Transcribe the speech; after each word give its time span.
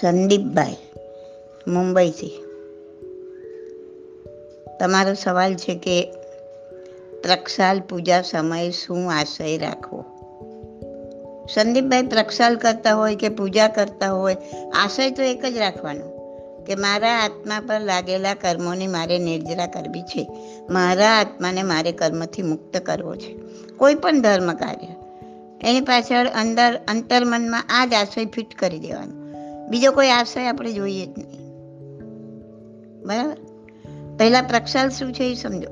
સંદીપભાઈ 0.00 0.76
મુંબઈથી. 1.68 2.44
તમારો 4.80 5.14
સવાલ 5.14 5.54
છે 5.54 5.74
કે 5.74 6.12
પ્રક્ષાલ 7.22 7.80
પૂજા 7.80 8.22
સમયે 8.22 8.70
શું 8.70 9.12
આશય 9.12 9.58
રાખવો? 9.58 10.04
સંદીપભાઈ 11.54 12.02
પ્રક્ષાલ 12.02 12.56
કરતા 12.56 12.94
હોય 12.94 13.16
કે 13.16 13.28
પૂજા 13.28 13.68
કરતા 13.68 14.12
હોય, 14.12 14.36
આશય 14.74 15.10
તો 15.10 15.22
એક 15.22 15.44
જ 15.44 15.56
રાખવાનો, 15.56 16.08
કે 16.66 16.74
મારા 16.74 17.18
આત્મા 17.18 17.60
પર 17.60 17.80
લાગેલા 17.80 18.34
કર્મોની 18.34 18.86
મારે 18.86 19.18
નિર્જરા 19.18 19.66
કરવી 19.66 20.02
છે. 20.02 20.28
મારા 20.70 21.10
આત્માને 21.20 21.62
મારે 21.62 21.92
કર્મથી 21.92 22.42
મુક્ત 22.42 22.76
કરવો 22.76 23.16
છે. 23.16 23.36
કોઈ 23.76 23.94
પણ 23.94 24.20
ધર્મ 24.20 24.52
કાર્ય, 24.52 24.94
એની 25.68 25.80
પાછળ 25.80 26.26
અંદર 26.26 26.80
અંતર્મનમાં 26.88 27.64
આ 27.68 27.86
જ 27.86 27.94
આશય 27.94 28.26
ફિટ 28.26 28.54
કરી 28.54 28.78
દેવાનો. 28.78 29.19
બીજો 29.70 29.92
કોઈ 29.92 30.08
આશય 30.08 30.46
આપણે 30.46 30.72
જોઈએ 30.72 31.06
જ 31.06 31.08
નહીં. 31.08 31.40
બરાબર? 33.06 33.36
પહેલાં 34.18 34.42
પ્રક્ષાલ 34.42 34.88
શું 34.88 35.12
છે 35.12 35.24
એ 35.24 35.34
સમજો. 35.34 35.68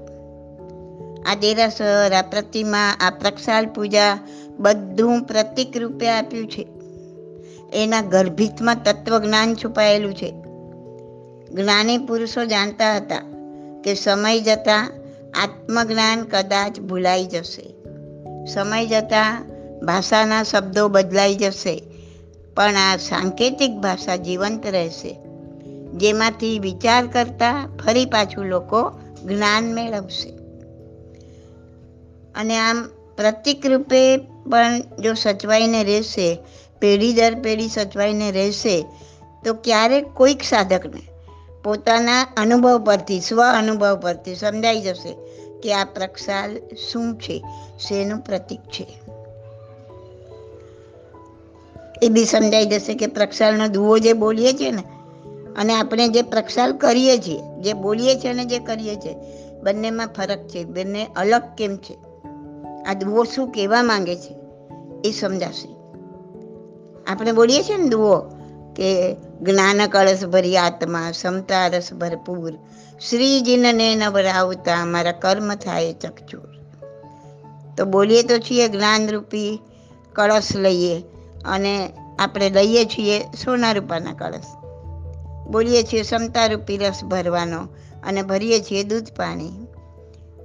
આ 1.27 1.35
દેરાસર 1.35 2.13
આ 2.13 2.23
પ્રતિમા, 2.23 2.97
આ 3.01 3.11
પ્રક્ષાલ 3.11 3.67
પૂજા 3.67 4.19
બધું 4.59 5.23
પ્રતિક 5.23 5.77
રૂપે 5.77 6.09
આપ્યું 6.09 6.47
છે. 6.47 6.69
એના 7.75 8.03
ગર્ભિતમાં 8.03 8.77
તત્વજ્ઞાન 8.85 9.55
છુપાયેલું 9.55 10.15
છે. 10.15 10.31
જ્ઞાની 11.51 11.99
પુરુષો 11.99 12.45
જાણતા 12.45 12.97
હતા 12.97 13.21
કે 13.85 13.95
સમય 13.95 14.41
જતાં 14.41 14.93
આત્મજ્ઞાન 15.43 16.23
કદાચ 16.23 16.81
ભૂલાઈ 16.81 17.25
જશે. 17.25 17.75
સમય 18.47 18.87
જતાં 18.87 19.47
ભાષાના 19.81 20.43
શબ્દો 20.43 20.89
બદલાઈ 20.89 21.35
જશે. 21.35 21.88
પણ 22.59 22.75
આ 22.77 22.97
સાંકેતિક 22.97 23.73
ભાષા 23.73 24.17
જીવંત 24.17 24.67
રહેશે. 24.67 25.17
જેમાંથી 25.93 26.59
વિચાર 26.59 27.07
કરતા 27.07 27.69
ફરી 27.85 28.07
પાછું 28.07 28.45
લોકો 28.45 28.91
જ્ઞાન 29.25 29.75
મેળવશે. 29.75 30.29
અને 32.35 32.59
આમ 32.59 32.89
પ્રતિક 33.17 33.67
રૂપે 33.67 34.17
પણ 34.51 34.81
જો 34.81 35.15
સચવાઈને 35.15 35.85
રહેશે, 35.85 36.39
પેઢી 36.81 37.13
દર 37.13 37.35
પેઢી 37.35 37.69
સચવાઈને 37.69 38.33
રહેશે, 38.33 38.87
તો 39.45 39.55
ક્યારેક 39.55 40.07
કોઈક 40.15 40.43
સાધકને 40.43 41.03
પોતાના 41.65 42.23
અનુભવ 42.37 42.85
પરથી, 42.85 43.21
સ્વ 43.21 43.43
અનુભવ 43.43 44.01
પરથી 44.03 44.35
સમજાઈ 44.35 44.81
જશે 44.81 45.17
કે 45.61 45.75
આ 45.75 45.85
પ્રક્ષાલ 45.85 46.59
શું 46.91 47.19
છે, 47.19 47.45
શેનું 47.81 48.19
પ્રતિક 48.19 48.61
છે. 48.61 49.08
એ 52.03 52.09
બી 52.09 52.25
સમજાઈ 52.25 52.67
જશે 52.67 52.95
કે 52.95 53.07
પ્રક્ષાલનો 53.07 53.69
દુવો 53.69 53.99
જે 53.99 54.13
બોલીએ 54.13 54.53
છીએ 54.53 54.71
ને, 54.71 54.83
અને 55.57 55.75
આપણે 55.75 56.09
જે 56.09 56.23
પ્રક્ષાલ 56.23 56.73
કરીએ 56.73 57.19
છીએ, 57.19 57.41
જે 57.61 57.73
બોલીએ 57.73 58.15
છીએ 58.15 58.31
અને 58.31 58.45
જે 58.45 58.59
કરીએ 58.59 58.97
છીએ, 58.97 59.15
બંનેમાં 59.63 60.07
ફરક 60.07 60.49
છે, 60.49 60.65
બંને 60.65 61.07
અલગ 61.17 61.43
કેમ 61.59 61.77
છે? 61.77 61.99
આ 62.87 62.95
દુવો 62.95 63.25
શું 63.25 63.51
કહેવા 63.51 63.83
માંગે 63.83 64.17
છે 64.17 64.37
એ 65.05 65.13
સમજાશે. 65.13 65.77
આપણે 67.07 67.33
બોલીએ 67.33 67.63
છીએ 67.63 67.77
ને 67.77 67.89
દુવો 67.89 68.17
કે 68.77 69.15
જ્ઞાન 69.41 69.87
કળશ 69.87 70.25
ભરી 70.25 70.57
આત્મા, 70.57 71.13
સમતા 71.13 71.67
રસ 71.67 71.93
ભરપૂર 71.93 72.55
શ્રીજીને 73.11 73.95
નવરાવતા, 73.95 74.85
મારા 74.85 75.13
કર્મ 75.13 75.55
થાય 75.55 75.93
ચકચૂર. 75.93 76.49
તો 77.77 77.85
બોલીએ 77.85 78.23
તો 78.23 78.39
છીએ 78.39 78.69
જ્ઞાનરૂપી 78.69 79.61
કળશ 80.13 80.57
લઈએ 80.57 81.03
અને 81.45 81.91
આપણે 82.19 82.51
લઈએ 82.51 82.85
છીએ 82.85 83.21
સોના 83.21 83.73
રૂપાના 83.73 84.13
કળશ. 84.13 84.43
બોલીએ 85.51 85.83
છીએ 85.83 86.03
ક્ષમતારૂપી 86.03 86.77
રસ 86.77 87.05
ભરવાનો 87.05 87.69
અને 88.03 88.23
ભરીએ 88.23 88.61
છીએ 88.61 88.85
દૂધ 88.85 89.07
પાણી. 89.17 89.51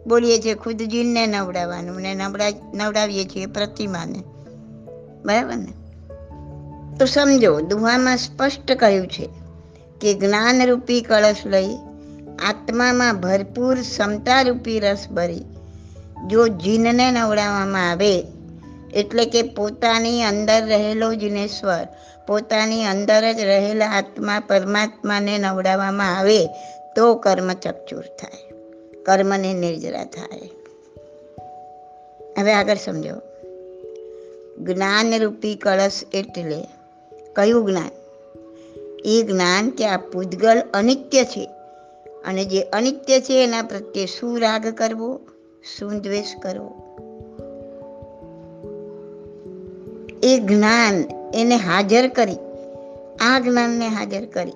બોલીએ 0.07 0.40
છીએ 0.40 0.56
ખુદ 0.56 0.81
જીનને 0.81 1.28
નવડાવવાનું 1.28 2.01
ને 2.01 2.16
નવડા, 2.16 2.45
નવડાવીએ 2.73 3.25
છીએ 3.25 3.45
પ્રતિમાને. 3.45 4.23
બરાબર 5.25 5.56
ને? 5.56 5.73
તો 6.97 7.06
સમજો, 7.06 7.59
દુહામાં 7.59 8.18
સ્પષ્ટ 8.18 8.72
કહ્યું 8.72 9.07
છે 9.07 9.29
કે 10.01 10.13
જ્ઞાનરૂપી 10.13 11.01
કળશ 11.01 11.35
લઈ 11.45 11.75
આત્મામાં 12.50 13.19
ભરપૂર 13.19 13.75
ક્ષમતારૂપી 13.75 14.79
રસ 14.79 15.07
ભરી 15.12 15.41
જો 16.28 16.47
જીનને 16.47 17.12
નવડાવવામાં 17.12 17.91
આવે 17.91 18.25
એટલે 18.94 19.26
કે 19.26 19.42
પોતાની 19.42 20.24
અંદર 20.24 20.66
રહેલો 20.66 21.14
જીનેશ્વર 21.14 21.88
પોતાની 22.28 22.86
અંદર 22.86 23.34
જ 23.34 23.40
રહેલા 23.40 23.86
આત્મા 23.86 24.40
પરમાત્માને 24.40 25.38
નવડાવવામાં 25.38 26.18
આવે 26.18 26.46
તો 26.96 27.16
કર્મ 27.16 27.54
ચકચૂર 27.54 28.02
થાય, 28.02 28.52
કર્મને 29.04 29.54
નિર્જરા 29.54 30.06
થાય. 30.06 30.50
હવે 32.40 32.54
આગળ 32.54 32.76
સમજો. 32.76 33.22
જ્ઞાનરૂપી 34.58 35.56
કળશ 35.56 36.02
એટલે, 36.14 36.68
કયું 37.36 37.66
જ્ઞાન? 37.66 37.92
એ 39.06 39.24
જ્ઞાન 39.24 39.70
કે 39.70 39.86
આ 39.86 39.98
પૂતગલ 39.98 40.62
અનિત્ય 40.74 41.24
છે 41.24 41.50
અને 42.25 42.46
જે 42.46 42.62
અનિત્ય 42.62 43.22
છે 43.22 43.44
એના 43.44 43.62
પ્રત્યે 43.62 44.06
શું 44.06 44.40
રાગ 44.40 44.68
કરવો? 44.68 45.20
શું 45.78 46.00
દ્વેષ 46.00 46.25
કરવો? 46.42 46.82
એ 50.23 50.39
જ્ઞાન 50.39 51.03
એને 51.34 51.56
હાજર 51.56 52.07
કરી. 52.07 52.38
આ 53.19 53.39
જ્ઞાનને 53.39 53.88
હાજર 53.88 54.25
કરી. 54.25 54.53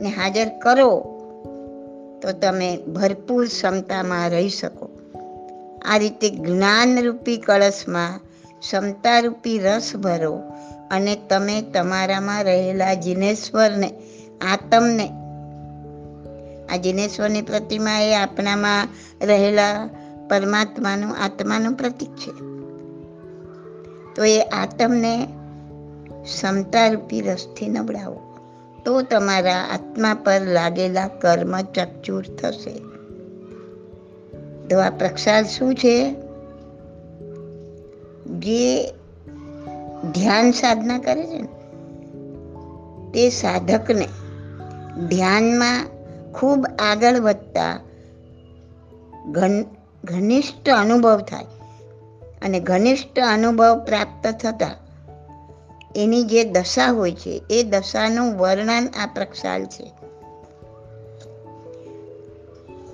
ને 0.00 0.08
હાજર 0.08 0.48
કરો 0.58 1.18
તો 2.22 2.32
તમે 2.32 2.76
ભરપૂર 2.76 3.46
ક્ષમતામાં 3.46 4.30
રહી 4.30 4.48
શકો. 4.48 4.88
આ 5.84 5.96
રીતે 5.96 6.30
જ્ઞાનરૂપી 6.30 7.36
કળશમાં 7.36 8.20
ક્ષમતારૂપી 8.60 9.58
રસ 9.58 9.96
ભરો 9.96 10.42
અને 10.90 11.16
તમે 11.16 11.62
તમારામાં 11.62 12.44
રહેલા 12.44 12.94
જિનેશ્વરને, 12.94 13.92
આતમને, 14.52 15.08
આ 16.72 16.76
જિનેશ્વરની 16.76 17.42
પ્રતિમા 17.42 18.00
એ 18.00 18.14
આપણામાં 18.14 18.88
રહેલા 19.22 19.88
પરમાત્માનું, 20.30 21.16
આત્માનું 21.16 21.72
પ્રતીક 21.72 22.16
છે. 22.16 22.51
તો 24.16 24.24
એ 24.24 24.40
આત્મને 24.40 25.28
ક્ષમતારૂપી 26.22 27.20
રસથી 27.20 27.68
નબળાવો. 27.68 28.20
તો 28.84 29.02
તમારા 29.02 29.54
આત્મા 29.54 30.14
પર 30.14 30.40
લાગેલા 30.40 31.08
કર્મ 31.08 31.60
ચકચૂર 31.60 32.22
થશે. 32.22 32.80
તો 34.68 34.80
આ 34.80 34.90
પ્રક્ષાલ 34.90 35.44
શું 35.44 35.74
છે? 35.74 36.14
જે 38.26 38.90
ધ્યાન 40.14 40.50
સાધના 40.50 40.98
કરે 40.98 41.22
છે 41.22 41.38
ને, 41.38 41.48
તે 43.10 43.30
સાધકને 43.30 44.08
ધ્યાનમાં 45.08 45.86
ખૂબ 46.32 46.66
આગળ 46.78 47.20
વધતા 47.20 47.80
ઘન, 49.30 49.62
ઘનિષ્ઠ 50.04 50.68
અનુભવ 50.68 51.20
થાય. 51.20 51.44
અને 52.44 52.60
ઘનિષ્ઠ 52.60 53.18
અનુભવ 53.18 53.84
પ્રાપ્ત 53.84 54.26
થતા 54.26 54.70
એની 55.96 56.24
જે 56.24 56.44
દશા 56.44 56.86
હોય 56.86 57.14
છે, 57.14 57.42
એ 57.50 57.62
દશાનું 57.62 58.38
વર્ણન 58.38 58.88
આ 59.02 59.06
પ્રક્ષાલ 59.06 59.64
છે. 59.64 59.86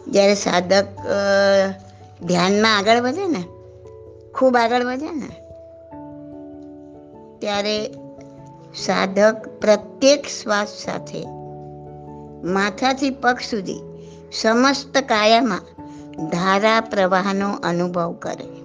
જ્યારે 0.09 0.35
સાધક 0.35 0.87
ધ્યાનમાં 2.23 2.77
આગળ 2.77 3.01
વધે 3.01 3.27
ને, 3.27 3.43
ખૂબ 4.35 4.57
આગળ 4.57 4.85
વધે 4.85 5.11
ને, 5.13 5.31
ત્યારે 7.39 7.91
સાધક 8.75 9.49
પ્રત્યેક 9.61 10.27
શ્વાસ 10.27 10.69
સાથે 10.69 11.27
માથાથી 12.45 13.11
પગ 13.11 13.39
સુધી 13.51 13.81
સમસ્ત 14.33 14.99
કાયામાં 14.99 15.63
ધારા 16.27 16.81
પ્રવાહનો 16.81 17.51
અનુભવ 17.63 18.13
કરે. 18.13 18.58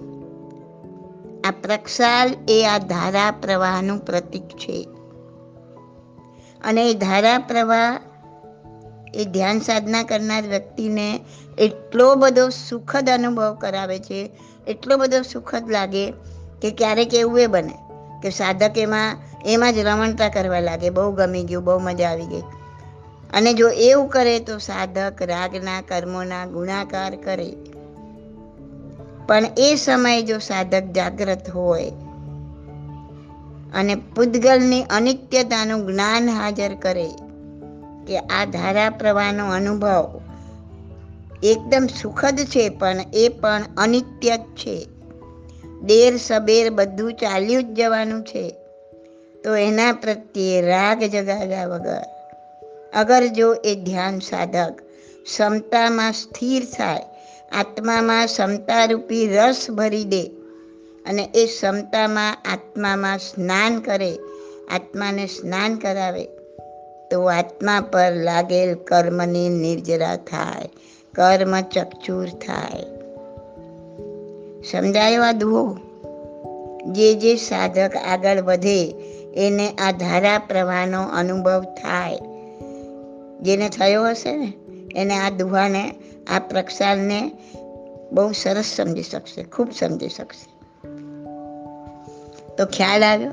આ 1.44 1.50
પ્રક્ષાલ 1.50 2.34
એ 2.48 2.66
આ 2.66 2.78
ધારા 2.78 3.30
પ્રવાહનું 3.30 3.98
પ્રતીક 3.98 4.48
છે. 4.48 4.88
અને 6.64 6.90
એ 6.90 6.94
ધારા 6.94 7.38
પ્રવાહ 7.38 8.00
એ 9.14 9.24
ધ્યાન 9.24 9.58
સાધના 9.58 10.02
કરનાર 10.02 10.42
વ્યક્તિને 10.42 11.20
એટલો 11.58 12.14
બધો 12.14 12.48
સુખદ 12.48 13.08
અનુભવ 13.08 13.54
કરાવે 13.54 13.98
છે, 13.98 14.30
એટલો 14.66 14.96
બધો 14.96 15.22
સુખદ 15.22 15.70
લાગે 15.70 16.10
કે 16.62 16.70
ક્યારેક 16.70 17.14
એવું 17.14 17.40
એ 17.40 17.46
બને 17.46 17.74
કે 18.22 18.30
સાધક 18.30 18.78
એમાં 18.78 19.16
એમાં 19.44 19.74
જ 19.74 19.78
રમણતા 19.78 20.28
કરવા 20.28 20.60
લાગે, 20.60 20.90
બહુ 20.90 21.12
ગમી 21.12 21.44
ગયું, 21.44 21.64
બહુ 21.64 21.78
મજા 21.78 22.10
આવી 22.10 22.26
ગઈ. 22.26 22.42
અને 23.32 23.54
જો 23.54 23.68
એવું 23.68 24.08
કરે 24.08 24.40
તો 24.40 24.58
સાધક 24.58 25.22
રાગના 25.22 25.80
કર્મોના 25.80 26.46
ગુણાકાર 26.46 27.16
કરે. 27.16 27.52
પણ 29.26 29.44
એ 29.56 29.74
સમયે 29.74 30.22
જો 30.22 30.38
સાધક 30.38 30.82
જાગ્રત 30.82 31.50
હોય 31.50 31.92
અને 33.74 33.94
પૂતગલની 33.94 34.82
અનિત્યતાનું 34.82 35.86
જ્ઞાન 35.86 36.30
હાજર 36.30 36.74
કરે 36.74 37.08
કે 38.06 38.18
આ 38.18 38.44
ધારા 38.44 38.90
પ્રવાહનો 38.90 39.50
અનુભવ 39.50 40.20
એકદમ 41.42 41.86
સુખદ 42.02 42.38
છે 42.38 42.68
પણ 42.68 42.96
એ 43.14 43.28
પણ 43.28 43.64
અનિત્ય 43.76 44.36
જ 44.36 44.40
છે. 44.40 44.86
દેર 45.82 46.16
સબેર 46.16 46.70
બધું 46.70 47.12
ચાલ્યું 47.12 47.64
જ 47.64 47.66
જવાનું 47.66 48.24
છે. 48.24 48.54
તો 49.44 49.54
એના 49.56 49.92
પ્રત્યે 49.92 50.60
રાગ 50.60 51.04
જગાવ્યા 51.04 51.66
વગર 51.66 52.02
અગર 52.96 53.26
જો 53.26 53.54
એ 53.54 53.74
ધ્યાન 53.74 54.18
સાધક 54.18 54.72
ક્ષમતામાં 55.24 56.12
સ્થિર 56.12 56.64
થાય 56.64 57.02
આત્મામાં 57.54 58.26
ક્ષમતારૂપી 58.26 59.28
રસ 59.28 59.70
ભરી 59.70 60.04
દે 60.04 60.22
અને 61.06 61.28
એ 61.34 61.46
ક્ષમતામાં 61.46 62.34
આત્મામાં 62.52 63.18
સ્નાન 63.18 63.80
કરે, 63.80 64.18
આત્માને 64.74 65.26
સ્નાન 65.26 65.74
કરાવે, 65.74 66.24
તો 67.10 67.24
આત્મા 67.24 67.80
પર 67.80 68.12
લાગેલ 68.12 68.74
કર્મની 68.74 69.48
નિર્જરા 69.48 70.16
થાય, 70.16 70.68
કર્મ 71.14 71.60
ચકચૂર 71.60 72.28
થાય. 72.28 72.84
સમજાયો 74.62 75.22
આ 75.22 75.32
દુહો? 75.32 75.78
જે 76.92 77.14
જે 77.14 77.36
સાધક 77.36 77.96
આગળ 77.96 78.40
વધે, 78.40 78.94
એને 79.36 79.68
આ 79.68 79.90
ધારા 79.90 80.38
પ્રવાહનો 80.38 81.02
અનુભવ 81.02 81.62
થાય. 81.62 82.18
જેને 83.40 83.68
થયો 83.68 84.06
હશે 84.06 84.36
ને? 84.36 84.52
એને 84.94 85.14
આ 85.14 85.30
દુહાને, 85.30 85.94
આ 86.34 86.38
પ્રક્ષાલને 86.38 87.32
બહુ 88.12 88.32
સરસ 88.32 88.64
સમજી 88.64 89.02
શકશે, 89.02 89.42
ખૂબ 89.42 89.72
સમજી 89.72 90.08
શકશે. 90.08 90.54
તો 92.56 92.66
ખ્યાલ 92.66 93.04
આવ્યો 93.04 93.32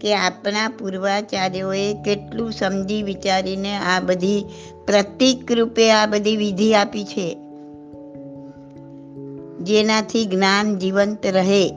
કે 0.00 0.14
આપણા 0.14 0.68
પૂર્વાચાર્યોએ 0.68 1.94
કેટલું 1.94 2.52
સમજી 2.52 3.02
વિચારીને 3.02 3.76
આ 3.76 4.00
બધી 4.00 4.44
પ્રતિક 4.86 5.52
રૂપે 5.52 5.92
આ 5.92 6.06
બધી 6.06 6.36
વિધિ 6.36 6.74
આપી 6.74 7.04
છે? 7.04 7.38
જેનાથી 9.60 10.24
જ્ઞાન 10.24 10.78
જીવંત 10.78 11.26
રહે. 11.26 11.74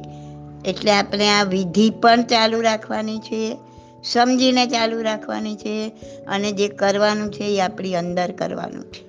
એટલે 0.65 0.91
આપણે 0.91 1.30
આ 1.30 1.44
વિધિ 1.44 1.89
પણ 1.89 2.23
ચાલુ 2.23 2.62
રાખવાની 2.62 3.19
છે. 3.19 3.57
સમજીને 4.03 4.65
ચાલુ 4.65 5.01
રાખવાની 5.01 5.55
છે 5.55 5.88
અને 6.27 6.51
જે 6.51 6.67
કરવાનું 6.67 7.31
છે 7.31 7.44
એ 7.44 7.61
આપણી 7.61 7.95
અંદર 7.95 8.31
કરવાનું 8.31 8.83
છે. 8.83 9.07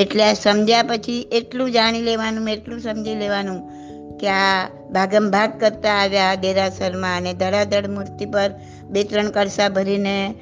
એટલે 0.00 0.34
સમજ્યા 0.34 0.82
પછી 0.82 1.28
એટલું 1.32 1.72
જાણી 1.72 2.02
લેવાનું 2.02 2.48
એટલું 2.48 2.80
સમજી 2.80 3.14
લેવાનું 3.14 3.78
કે 4.18 4.28
આ 4.28 4.68
ભાગમ 4.90 5.30
ભાગ 5.30 5.60
કરતા 5.60 5.90
આવ્યા 5.90 6.34
દેરાસરમાં 6.34 7.16
અને 7.16 7.34
ધડાધડ 7.34 7.86
મૂર્તિ 7.86 8.26
પર 8.26 8.50
બે 8.90 9.04
ત્રણ 9.04 9.30
કળસા 9.30 9.68
ભરીને 9.68 10.34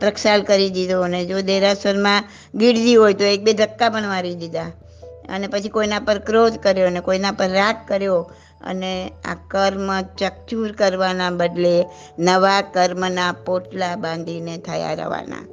પ્રક્ષાલ 0.00 0.42
કરી 0.42 0.70
દીધો 0.70 1.00
અને 1.00 1.24
જો 1.24 1.40
દેરાસરમાં 1.40 2.24
ગીરજી 2.54 2.94
હોય 2.94 3.12
તો 3.12 3.24
એક 3.24 3.42
બે 3.42 3.52
ધક્કા 3.52 3.88
પણ 3.88 4.02
મારી 4.02 4.34
દીધા. 4.34 4.72
અને 5.28 5.46
પછી 5.46 5.68
કોઈના 5.68 5.98
પર 5.98 6.18
ક્રોધ 6.18 6.58
કર્યો 6.58 6.86
અને 6.86 7.00
કોઈના 7.00 7.30
પર 7.30 7.48
રાગ 7.48 7.76
કર્યો 7.88 8.30
અને 8.60 9.12
આ 9.24 9.34
કર્મ 9.48 10.02
ચકચૂર 10.02 10.72
કરવાના 10.72 11.30
બદલે 11.30 11.86
નવા 12.18 12.60
કર્મના 12.60 13.32
પોટલા 13.32 13.96
બાંધીને 13.96 14.58
થયા 14.58 14.94
રવાના. 14.94 15.46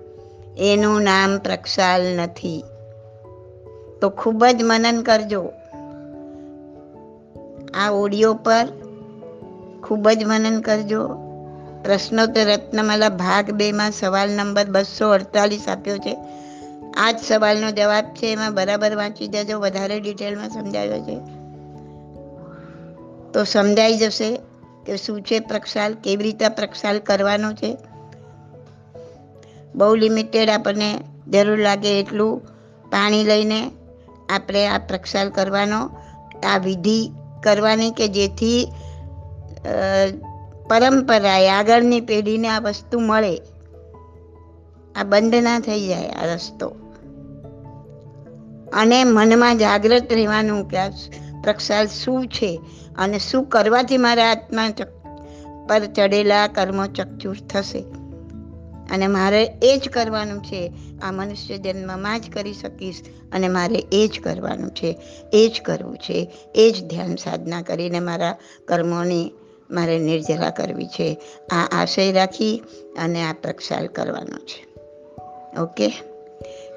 એનું 0.58 1.02
નામ 1.02 1.38
પ્રક્ષાલ 1.38 2.04
નથી. 2.04 2.64
તો 4.02 4.10
ખૂબ 4.10 4.46
જ 4.46 4.64
મનન 4.64 5.02
કરજો. 5.02 5.52
આ 7.74 7.90
ઓડિયો 7.90 8.34
પર 8.34 8.68
ખૂબ 9.84 10.10
જ 10.10 10.24
મનન 10.24 10.62
કરજો. 10.62 11.08
પ્રશ્નોત્તર 11.84 12.46
રત્નમાલા 12.46 13.10
ભાગ 13.10 13.52
બેમાં 13.52 13.92
સવાલ 13.92 14.32
નંબર 14.32 14.66
બસો 14.66 15.10
અડતાલીસ 15.10 15.68
આપ્યો 15.68 15.98
છે. 15.98 16.18
આ 16.98 17.12
જ 17.12 17.20
સવાલનો 17.20 17.72
જવાબ 17.72 18.06
છે, 18.06 18.32
એમાં 18.32 18.54
બરાબર 18.54 18.96
વાંચી 18.96 19.28
દેજો 19.28 19.60
વધારે 19.60 20.00
ડિટેલમાં 20.00 20.50
સમજાવ્યો 20.50 21.00
છે. 21.00 21.35
તો 23.36 23.44
સમજાઈ 23.44 23.98
જશે 23.98 24.36
કે 24.86 24.98
શું 24.98 25.22
છે 25.22 25.40
પ્રક્ષાલ, 25.40 25.94
કેવી 25.94 26.24
રીતે 26.24 26.48
પ્રક્ષાલ 26.50 27.00
કરવાનો 27.00 27.54
છે. 27.54 27.78
બહુ 29.76 29.96
લિમિટેડ 29.96 30.50
આપણને 30.50 31.00
જરૂર 31.28 31.58
લાગે 31.58 32.00
એટલું 32.00 32.40
પાણી 32.92 33.24
લઈને 33.24 33.72
આપણે 34.30 34.68
આ 34.68 34.78
પ્રક્ષાલ 34.78 35.30
કરવાનો, 35.30 35.90
આ 36.54 36.58
વિધિ 36.58 37.12
કરવાની 37.44 37.92
કે 37.92 38.08
જેથી 38.08 38.72
પરંપરાએ 40.70 41.50
આગળની 41.50 42.02
પેઢીને 42.02 42.48
આ 42.48 42.60
વસ્તુ 42.60 43.00
મળે. 43.00 43.42
આ 44.96 45.04
બંધ 45.04 45.36
ના 45.36 45.60
થઈ 45.60 45.88
જાય 45.88 46.08
આ 46.08 46.26
રસ્તો. 46.26 46.68
અને 48.74 49.04
મનમાં 49.04 49.58
જાગ્રત 49.58 50.14
રહેવાનું 50.14 50.70
કે 50.70 50.78
પ્રક્ષાલ 51.46 51.88
શું 51.88 52.28
છે 52.28 52.62
અને 52.98 53.20
શું 53.20 53.44
કરવાથી 53.44 53.98
મારા 53.98 54.32
આત્મા 54.32 54.70
પર 55.70 55.86
ચડેલા 55.86 56.48
કર્મો 56.48 56.86
ચકચૂર 56.86 57.38
થશે? 57.50 57.84
અને 58.92 59.08
મારે 59.08 59.44
એ 59.44 59.78
જ 59.78 59.90
કરવાનું 59.90 60.44
છે. 60.44 60.74
આ 61.02 61.12
મનુષ્ય 61.12 61.58
જન્મમાં 61.58 62.22
જ 62.22 62.30
કરી 62.34 62.54
શકીશ 62.54 63.02
અને 63.32 63.48
મારે 63.48 63.76
એ 63.76 64.10
જ 64.14 64.20
કરવાનું 64.24 64.70
છે. 64.70 64.98
એ 65.34 65.52
જ 65.56 65.62
કરવું 65.62 65.98
છે. 65.98 66.32
એ 66.56 66.72
જ 66.72 66.88
ધ્યાન 66.88 67.16
સાધના 67.16 67.62
કરીને 67.62 68.00
મારા 68.00 68.38
કર્મોની 68.68 69.32
મારે 69.72 70.00
નિર્જરા 70.00 70.50
કરવી 70.50 70.88
છે. 70.88 71.18
આ 71.52 71.68
આશય 71.72 72.12
રાખી 72.12 72.64
અને 73.04 73.24
આ 73.24 73.34
પ્રક્ષાલ 73.34 73.88
કરવાનો 73.88 74.38
છે. 74.38 74.68
Okay? 75.62 75.88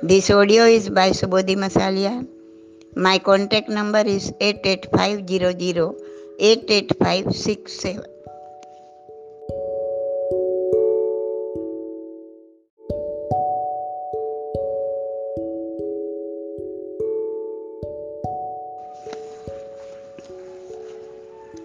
This 0.05 0.31
audio 0.31 0.67
is 0.67 0.91
by 0.91 1.12
Subodhi 1.12 1.55
Masaliya 1.55 2.23
my 2.96 3.19
contact 3.19 3.70
number 3.70 4.06
is 4.08 4.32
eight 4.40 4.67
eight 4.67 4.96
five 4.96 5.19
zero 5.20 5.52
zero 5.52 5.96
eight 6.40 6.70
eight 6.70 6.93
five 6.93 7.31
six 7.31 7.73
seven 7.73 8.19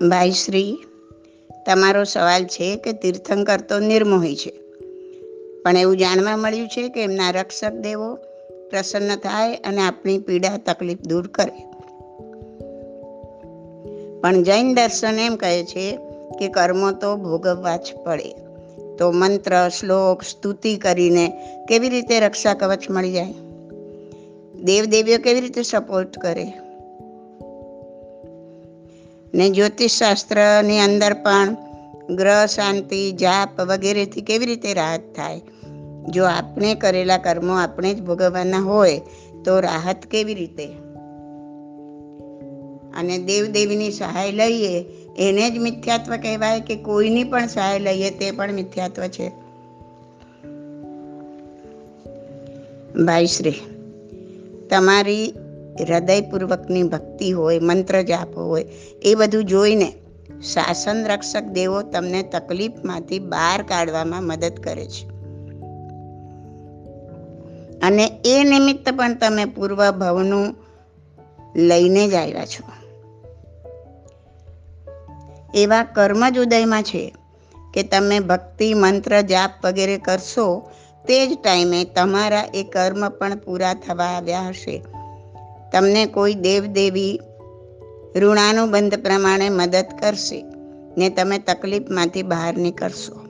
ભાઈ 0.09 0.31
શ્રી 0.31 0.77
તમારો 1.65 2.03
સવાલ 2.03 2.45
છે 2.45 2.75
કે 2.75 2.93
તીર્થંકર 2.93 3.61
તો 3.61 3.79
નિર્મોહી 3.79 4.35
છે. 4.35 4.53
પણ 5.63 5.77
એવું 5.77 5.97
જાણવા 5.97 6.37
મળ્યું 6.37 6.67
છે 6.67 6.89
કે 6.89 7.03
એમના 7.03 7.31
રક્ષક 7.31 7.71
દેવો 7.73 8.17
પ્રસન્ન 8.73 9.15
થાય 9.15 9.55
અને 9.55 9.81
આપણી 9.81 10.17
પીડા, 10.17 10.57
તકલીફ 10.57 11.01
દૂર 11.01 11.27
કરે. 11.27 11.65
પણ 14.21 14.43
જૈન 14.43 14.75
દર્શન 14.75 15.19
એમ 15.19 15.35
કહે 15.35 15.63
છે 15.63 15.97
કે 16.39 16.47
કર્મો 16.47 16.91
તો 16.91 17.15
ભોગવવા 17.15 17.77
જ 17.77 17.81
પડે. 18.05 18.35
તો 18.97 19.11
મંત્ર, 19.11 19.69
શ્લોક, 19.79 20.23
સ્તુતિ 20.23 20.75
કરીને 20.77 21.33
કેવી 21.69 21.89
રીતે 21.89 22.19
રક્ષા 22.19 22.53
કવચ 22.53 22.89
મળી 22.89 23.11
જાય? 23.11 23.33
દેવદેવીઓ 24.63 25.17
કેવી 25.17 25.41
રીતે 25.41 25.61
સપોર્ટ 25.61 26.19
કરે? 26.19 26.53
ને 29.33 29.49
જ્યોતિષ 29.49 29.91
શાસ્ત્રની 29.91 30.79
અંદર 30.79 31.13
પણ 31.13 31.55
ગ્રહ, 32.09 32.45
શાંતિ, 32.45 33.11
જાપ 33.11 33.61
વગેરેથી 33.61 34.21
કેવી 34.21 34.45
રીતે 34.45 34.73
રાહત 34.73 35.01
થાય? 35.15 35.41
જો 36.09 36.25
આપણે 36.25 36.75
કરેલા 36.75 37.17
કર્મો 37.17 37.53
આપણે 37.53 37.93
જ 37.93 38.01
ભોગવવાના 38.01 38.59
હોય, 38.59 39.01
તો 39.45 39.59
રાહત 39.59 40.05
કેવી 40.05 40.33
રીતે? 40.33 40.65
અને 42.97 43.17
દેવદેવીની 43.17 43.91
સહાય 43.91 44.31
લઈએ, 44.31 44.85
એને 45.17 45.49
જ 45.49 45.57
મિથ્યાત્વ 45.57 46.15
કહેવાય 46.15 46.59
કે 46.59 46.75
કોઈની 46.75 47.23
પણ 47.23 47.47
સહાય 47.47 47.79
લઈએ 47.79 48.09
તે 48.09 48.31
પણ 48.31 48.53
મિથ્યાત્વ 48.53 49.03
છે? 49.03 49.31
ભાઈશ્રી, 53.05 53.53
તમારી 54.69 55.33
હૃદયપૂર્વકની 55.89 56.83
ભક્તિ 56.83 57.31
હોય, 57.31 57.59
મંત્ર 57.59 58.01
જાપ 58.01 58.37
હોય, 58.37 58.65
એ 59.01 59.15
બધું 59.15 59.45
જોઈને 59.45 59.93
શાસન 60.53 61.05
રક્ષક 61.05 61.43
દેવો 61.43 61.81
તમને 61.81 62.23
તકલીફમાંથી 62.23 63.19
બહાર 63.19 63.61
કાઢવામાં 63.61 64.23
મદદ 64.23 64.53
કરે 64.63 64.85
છે. 64.85 65.12
અને 67.83 68.21
એ 68.25 68.43
નિમિત્ત 68.43 68.91
પણ 68.97 69.13
તમે 69.13 69.45
પૂર્વ 69.45 69.91
ભવનું 69.91 70.55
લઈને 71.55 72.07
જ 72.07 72.13
આવ્યા 72.13 72.45
છો. 72.45 72.71
એવા 75.53 75.83
કર્મ 75.83 76.29
જ 76.29 76.39
ઉદયમાં 76.39 76.83
છે 76.83 77.13
કે 77.73 77.83
તમે 77.83 78.19
ભક્તિ, 78.19 78.73
મંત્ર, 78.73 79.21
જાપ 79.21 79.65
વગેરે 79.65 79.97
કરશો 79.97 80.69
તે 81.07 81.27
જ 81.27 81.37
ટાઈમે 81.43 81.83
તમારા 81.83 82.43
એ 82.53 82.63
કર્મ 82.63 83.09
પણ 83.09 83.35
પૂરા 83.35 83.73
થવા 83.73 84.05
આવ્યા 84.05 84.41
હશે. 84.41 84.83
તમને 85.71 86.05
કોઈ 86.05 86.33
દેવદેવી 86.33 87.19
ઋણાનુબંધ 88.15 88.95
પ્રમાણે 88.95 89.49
મદદ 89.49 89.85
કરશે 89.99 90.45
ને 90.97 91.09
તમે 91.09 91.39
તકલીફમાંથી 91.39 92.23
બહાર 92.23 92.57
નીકળશો. 92.57 93.22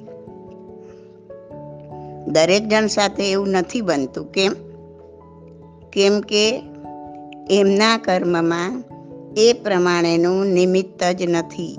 દરેક 2.27 2.68
જણ 2.68 2.88
સાથે 2.88 3.32
એવું 3.32 3.50
નથી 3.50 3.82
બનતું. 3.82 4.32
કેમ? 4.32 4.56
કેમ 5.94 6.22
કે 6.22 6.63
એમના 7.50 7.98
કર્મમાં 7.98 8.84
એ 9.38 9.53
પ્રમાણેનું 9.53 10.46
નિમિત્ત 10.46 11.03
જ 11.03 11.22
નથી. 11.22 11.77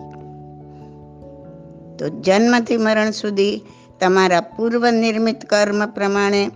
તો 1.98 2.08
જન્મથી 2.08 2.76
મરણ 2.76 3.10
સુધી 3.10 3.60
તમારા 4.00 4.40
પૂર્વ 4.40 4.90
નિર્મિત 4.90 5.44
કર્મ 5.44 5.86
પ્રમાણે 5.86 6.50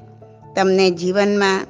તમને 0.56 0.90
જીવનમાં 0.90 1.66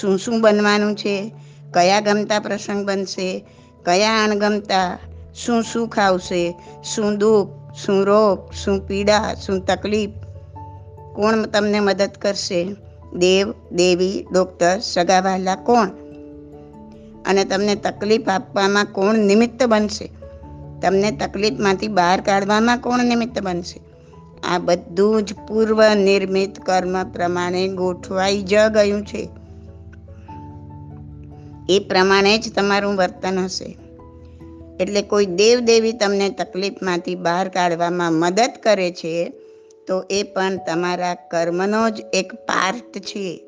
શું 0.00 0.18
શું 0.18 0.40
બનવાનું 0.40 0.96
છે? 0.96 1.32
કયા 1.74 2.00
ગમતા 2.00 2.40
પ્રસંગ 2.40 2.88
બનશે? 2.88 3.44
કયા 3.84 4.24
અણગમતા? 4.24 4.98
શું 5.34 5.62
સુખ 5.62 5.98
આવશે 5.98 6.54
શું 6.84 7.18
દુઃખ? 7.18 7.74
શું 7.74 8.04
રોગ? 8.04 8.54
શું 8.54 8.86
પીડા? 8.86 9.34
શું 9.34 9.60
તકલીફ? 9.60 10.10
કોણ 11.20 11.42
તમને 11.42 11.80
મદદ 11.80 12.10
કરશે? 12.22 12.76
દેવ, 13.14 13.52
દેવી 13.72 14.26
ડૉક્ટર 14.32 14.78
સગાવાલા 14.78 15.56
કોણ? 15.56 15.88
અને 17.26 17.44
તમને 17.44 17.74
તકલીફ 17.74 18.28
આપવામાં 18.28 18.84
કોણ 18.84 19.14
નિમિત્ત 19.14 19.62
બનશે? 19.62 20.10
તમને 20.82 21.10
તકલીફમાંથી 21.10 21.88
બહાર 21.88 22.20
કાઢવામાં 22.20 22.78
કોણ 22.78 23.04
નિમિત્ત 23.04 23.42
બનશે? 23.42 23.80
આ 24.42 24.58
બધું 24.58 25.22
જ 25.22 25.34
પૂર્વ 25.34 25.94
નિર્મિત 25.94 26.58
કર્મ 26.58 27.12
પ્રમાણે 27.12 27.68
ગોઠવાઈ 27.68 28.42
જ 28.42 28.54
ગયું 28.54 29.06
છે. 29.06 29.28
એ 31.68 31.78
પ્રમાણે 31.78 32.38
જ 32.38 32.54
તમારું 32.54 32.96
વર્તન 32.96 33.38
હશે. 33.38 33.76
એટલે 34.80 35.02
કોઈ 35.02 35.26
દેવ 35.26 35.60
દેવી 35.60 35.92
તમને 35.92 36.30
તકલીફમાંથી 36.30 37.14
બહાર 37.14 37.48
કાઢવામાં 37.48 38.12
મદદ 38.12 38.50
કરે 38.62 38.90
છે 38.92 39.32
તો 39.90 40.04
એ 40.10 40.22
પણ 40.22 40.56
તમારા 40.56 41.14
કર્મનો 41.14 41.90
જ 41.90 42.02
એક 42.12 42.34
પાર્ટ 42.34 42.98
છે. 42.98 43.44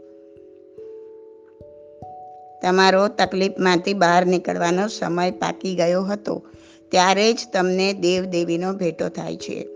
તમારો 2.62 3.08
તકલીફમાંથી 3.08 3.94
બહાર 3.94 4.26
નીકળવાનો 4.26 4.88
સમય 4.88 5.30
પાકી 5.30 5.74
ગયો 5.74 6.04
હતો. 6.04 6.42
ત્યારે 6.90 7.32
જ 7.32 7.38
તમને 7.52 7.92
દેવ 7.92 8.24
દેવીનો 8.24 8.72
ભેટો 8.72 9.08
થાય 9.08 9.36
છે. 9.36 9.68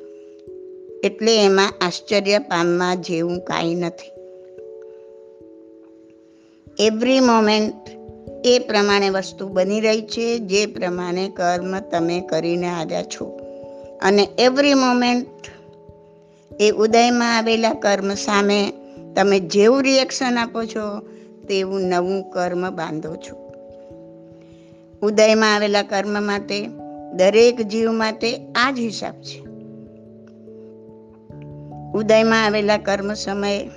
એટલે 1.04 1.44
એમાં 1.44 1.72
આશ્ચર્ય 1.80 2.38
પામવા 2.38 2.94
જેવું 2.94 3.40
કાંઈ 3.40 3.74
નથી. 3.74 4.10
એવરી 6.78 7.20
મોમેન્ટ 7.20 7.88
એ 8.44 8.58
પ્રમાણે 8.58 9.10
વસ્તુ 9.10 9.48
બની 9.48 9.80
રહી 9.80 10.02
છે, 10.02 10.38
જે 10.38 10.66
પ્રમાણે 10.66 11.28
કર્મ 11.28 11.80
તમે 11.80 12.20
કરીને 12.20 12.68
આવ્યા 12.68 13.02
છો. 13.02 13.40
અને 14.02 14.28
એવરી 14.38 14.74
મોમેન્ટ 14.74 15.26
એ 16.60 16.70
ઉદયમાં 16.70 17.36
આવેલા 17.36 17.72
કર્મ 17.72 18.14
સામે 18.14 18.72
તમે 19.16 19.40
જેવું 19.40 19.82
રિએક્શન 19.82 20.38
આપો 20.38 20.64
છો, 20.64 21.00
તેવું 21.48 21.80
નવું 21.80 22.30
કર્મ 22.30 22.70
બાંધો 22.70 23.16
છો. 23.16 23.46
ઉદયમાં 25.02 25.54
આવેલા 25.54 25.82
કર્મ 25.82 26.22
માટે, 26.22 26.66
દરેક 27.12 27.60
જીવ 27.60 27.92
માટે 27.92 28.36
આ 28.36 28.70
જ 28.70 28.78
હિસાબ 28.78 29.14
છે. 29.14 29.40
ઉદયમાં 31.92 32.44
આવેલા 32.44 32.76
કર્મ 32.76 33.14
સમયે, 33.14 33.70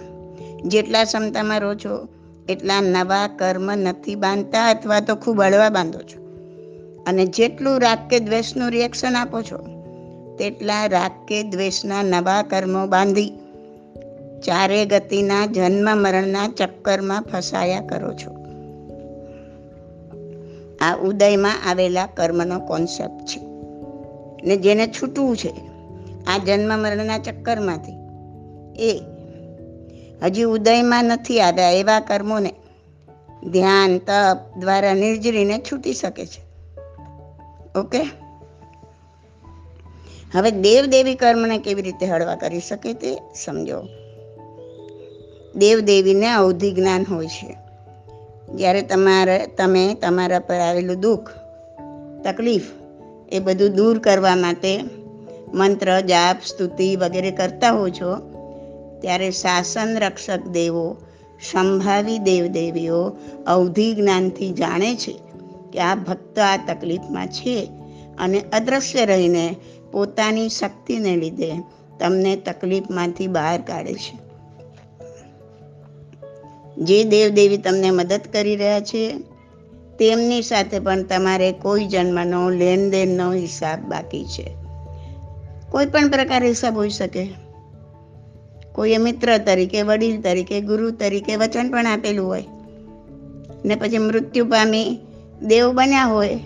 જેટલા 0.66 1.04
ક્ષમતામાં 1.04 1.60
રહો 1.60 1.76
છો, 1.76 2.08
એટલા 2.50 2.82
નવા 2.82 3.28
કર્મ 3.28 3.76
નથી 3.76 4.16
બાંધતા 4.16 4.70
અથવા 4.70 5.00
તો 5.00 5.16
ખૂબ 5.16 5.42
હળવા 5.42 5.70
બાંધો 5.70 6.00
છો. 6.00 6.30
અને 7.08 7.26
જેટલું 7.26 7.82
રાગ 7.82 7.98
કે 8.10 8.20
દ્વેષનું 8.20 8.70
રિએક્શન 8.70 9.16
આપો 9.16 9.42
છો 9.42 9.79
તેટલા 10.40 10.86
રાગ 10.86 11.12
કે 11.28 11.44
દ્વેષના 11.44 12.04
નવા 12.04 12.44
કર્મો 12.44 12.88
બાંધી 12.88 13.30
ચારે 14.46 14.86
ગતિના 14.86 15.46
જન્મ 15.46 15.98
મરણના 15.98 16.48
ચક્કરમાં 16.48 17.22
ફસાયા 17.22 17.82
કરો 17.82 18.14
છો. 18.14 18.32
આ 20.82 20.96
ઉદયમાં 20.96 21.70
આવેલા 21.70 22.06
કર્મનો 22.06 22.60
કોન્સેપ્ટ 22.60 23.26
છે. 23.26 23.42
ને 24.48 24.58
જેને 24.58 24.88
છૂટવું 24.88 25.38
છે, 25.38 25.50
આ 26.28 26.38
જન્મ 26.38 26.80
મરણના 26.80 27.18
ચક્કરમાંથી. 27.18 27.92
એ 28.90 29.02
હજી 30.24 30.44
ઉદયમાં 30.44 31.06
નથી 31.06 31.42
આવ્યા 31.42 31.70
એવા 31.70 32.00
કર્મોને 32.00 32.54
ધ્યાન, 33.52 33.98
તપ 33.98 34.60
દ્વારા 34.60 34.94
નિર્જરીને 34.94 35.62
છૂટી 35.72 35.94
શકે 35.94 36.26
છે. 36.26 36.42
ઓકે? 37.80 38.29
હવે 40.34 40.52
દેવ 40.52 40.86
દેવી 40.86 41.16
કર્મને 41.16 41.58
કેવી 41.58 41.82
રીતે 41.82 42.06
હળવા 42.06 42.36
કરી 42.36 42.60
શકે 42.60 42.94
તે 42.94 43.18
સમજો. 43.44 43.84
દેવ 45.56 45.80
દેવીને 45.80 46.30
અવધિ 46.30 46.72
જ્ઞાન 46.72 47.06
હોય 47.12 47.28
છે. 47.28 47.58
જ્યારે 48.56 48.82
તમારે, 48.82 49.48
તમે 49.58 49.94
તમારા 49.94 50.40
પર 50.40 50.56
આવેલું 50.56 51.00
દુઃખ, 51.00 51.30
તકલીફ 52.24 52.62
એ 53.32 53.40
બધું 53.40 53.76
દૂર 53.76 54.00
કરવા 54.00 54.36
માટે 54.36 54.80
મંત્ર, 55.54 56.00
જાપ, 56.00 56.42
સ્તુતિ 56.46 56.96
વગેરે 56.96 57.32
કરતા 57.32 57.72
હો 57.72 57.90
છો, 57.90 58.16
ત્યારે 59.02 59.32
શાસન 59.32 59.98
રક્ષક 59.98 60.48
દેવો, 60.48 60.98
સંભાવી 61.52 62.18
દેવદેવીઓ 62.18 63.18
અવધિ 63.48 63.96
જ્ઞાનથી 63.96 64.52
જાણે 64.52 64.96
છે 64.96 65.20
કે 65.74 65.80
આ 65.80 65.96
ભક્ત 65.96 66.40
આ 66.40 66.58
તકલીફમાં 66.58 67.28
છે 67.28 67.70
અને 68.18 68.42
અદ્રશ્ય 68.54 69.06
રહીને 69.06 69.56
પોતાની 69.92 70.50
શક્તિને 70.50 71.16
લીધે 71.16 71.54
તમને 72.00 72.36
તકલીફમાંથી 72.36 73.28
બહાર 73.28 73.62
કાઢે 73.62 73.94
છે. 73.94 74.30
જે 76.78 77.04
દેવદેવી 77.04 77.58
તમને 77.58 77.92
મદદ 77.92 78.22
કરી 78.34 78.56
રહ્યા 78.56 78.80
છે, 78.80 79.18
તેમની 80.00 80.42
સાથે 80.42 80.80
પણ 80.80 81.04
તમારે 81.04 81.52
કોઈ 81.52 81.86
જન્મનો 81.86 82.50
લેનદેનનો 82.50 83.34
હિસાબ 83.34 83.80
બાકી 83.80 84.26
છે. 84.26 84.56
કોઈ 85.70 85.86
પણ 85.86 86.10
પ્રકાર 86.10 86.44
હિસાબ 86.44 86.78
હોઈ 86.78 86.90
શકે. 86.90 87.34
કોઈએ 88.74 88.98
મિત્ર 88.98 89.38
તરીકે, 89.38 89.82
વડીલ 89.82 90.22
તરીકે, 90.22 90.62
ગુરુ 90.62 90.92
તરીકે 90.92 91.36
વચન 91.36 91.70
પણ 91.70 91.88
આપેલું 91.88 92.28
હોય. 92.28 92.44
ને 93.66 93.76
પછી 93.76 93.98
મૃત્યુ 93.98 94.46
પામી 94.46 95.00
દેવ 95.42 95.72
બન્યા 95.72 96.06
હોય 96.06 96.40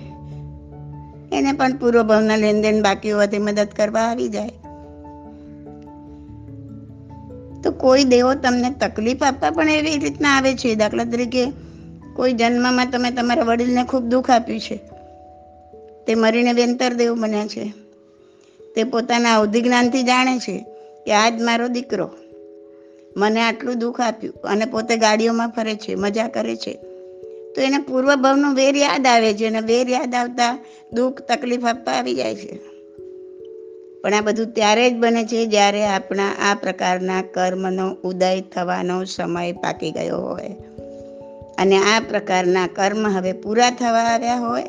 એને 1.34 1.52
પણ 1.52 1.78
પૂર્વભાવના 1.78 2.36
લેનદેન 2.36 2.82
બાકી 2.82 3.12
હોવાથી 3.12 3.40
મદદ 3.40 3.68
કરવા 3.76 4.00
આવી 4.00 4.30
જાય. 4.30 4.50
તો 7.64 7.72
કોઈ 7.72 8.04
દેવો 8.04 8.34
તમને 8.34 8.70
તકલીફ 8.70 9.24
આપવા 9.24 9.50
પણ 9.50 9.70
એવી 9.70 9.98
રીતના 9.98 10.30
આવે 10.30 10.56
છે? 10.56 10.76
દાખલા 10.76 11.04
તરીકે 11.04 11.46
કોઈ 12.16 12.34
જન્મમાં 12.34 12.92
તમે 12.92 13.12
તમારા 13.12 13.44
વડીલને 13.44 13.84
ખૂબ 13.84 14.04
દુઃખ 14.04 14.30
આપ્યું 14.30 14.60
છે. 14.60 14.80
તે 16.08 16.16
મરીને 16.16 16.54
વેંતર 16.54 16.94
દેવ 16.94 17.14
બન્યા 17.14 17.48
છે. 17.48 17.74
તે 18.76 18.84
પોતાના 18.84 19.36
અવધિ 19.36 19.62
જ્ઞાનથી 19.62 20.04
જાણે 20.04 20.40
છે 20.40 20.66
કે 21.06 21.14
આ 21.14 21.30
જ 21.30 21.42
મારો 21.42 21.68
દીકરો 21.68 22.10
મને 23.18 23.42
આટલું 23.42 23.80
દુઃખ 23.80 24.02
આપ્યું 24.02 24.34
અને 24.44 24.66
પોતે 24.66 24.98
ગાડીઓમાં 24.98 25.50
ફરે 25.50 25.76
છે, 25.76 25.96
મજા 25.96 26.28
કરે 26.28 26.56
છે. 26.56 26.93
તો 27.56 27.62
એને 27.62 27.78
પૂર્વભાવનું 27.78 28.56
વેર 28.56 28.76
યાદ 28.76 29.08
આવે 29.08 29.34
છે 29.34 29.46
અને 29.46 29.60
વેર 29.60 29.90
યાદ 29.90 30.16
આવતા 30.16 30.60
દુઃખ, 30.94 31.22
તકલીફ 31.22 31.66
આપવા 31.66 31.94
આવી 31.94 32.14
જાય 32.14 32.36
છે. 32.36 32.60
પણ 34.02 34.14
આ 34.14 34.22
બધું 34.22 34.54
ત્યારે 34.54 34.90
જ 34.90 34.94
બને 34.94 35.26
છે 35.26 35.46
જ્યારે 35.46 35.86
આપણા 35.86 36.24
આ 36.28 36.56
પ્રકારના 36.56 37.22
કર્મનો 37.22 37.96
ઉદય 38.04 38.42
થવાનો 38.42 39.04
સમય 39.04 39.52
પાકી 39.52 39.92
ગયો 39.92 40.18
હોય. 40.18 40.56
અને 41.58 41.78
આ 41.78 42.00
પ્રકારના 42.10 42.68
કર્મ 42.68 43.08
હવે 43.08 43.34
પૂરા 43.34 43.70
થવા 43.70 44.00
આવ્યા 44.00 44.36
હોય. 44.36 44.64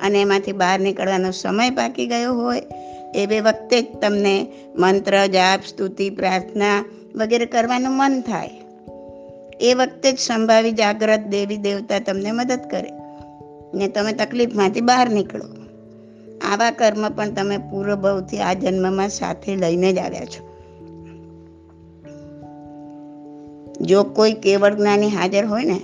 અને 0.00 0.20
એમાંથી 0.20 0.52
બહાર 0.52 0.80
નીકળવાનો 0.80 1.30
સમય 1.30 1.70
પાકી 1.70 2.06
ગયો 2.06 2.34
હોય. 2.34 2.62
એવે 3.14 3.40
વખતે 3.40 3.82
જ 3.82 3.86
તમને 4.02 4.46
મંત્ર, 4.76 5.26
જાપ, 5.26 5.60
સ્તુતિ, 5.68 6.10
પ્રાર્થના 6.10 6.84
વગેરે 7.14 7.46
કરવાનું 7.46 7.92
મન 7.92 8.20
થાય. 8.20 8.61
એ 9.62 9.74
વખતે 9.74 10.12
જ 10.12 10.18
સંભાવી 10.18 10.72
જાગ્રત 10.72 11.20
દેવી 11.20 11.56
દેવતા 11.56 11.98
તમને 11.98 12.32
મદદ 12.32 12.60
કરે 12.70 12.90
ને 13.74 13.88
તમે 13.88 14.12
તકલીફમાંથી 14.12 14.80
બહાર 14.80 15.10
નીકળો. 15.10 15.44
આવા 16.50 16.70
કર્મ 16.70 17.08
પણ 17.08 17.30
તમે 17.30 17.58
પૂર્વભાવથી 17.58 18.38
આ 18.38 18.52
જન્મમાં 18.52 19.08
સાથે 19.08 19.56
લઈને 19.56 19.92
જ 19.92 19.98
આવ્યા 19.98 20.24
છો. 20.24 20.52
જો 23.80 24.02
કોઈ 24.02 24.32
કેવળ 24.32 24.74
જ્ઞાની 24.74 25.08
હાજર 25.08 25.46
હોય 25.46 25.64
ને, 25.64 25.80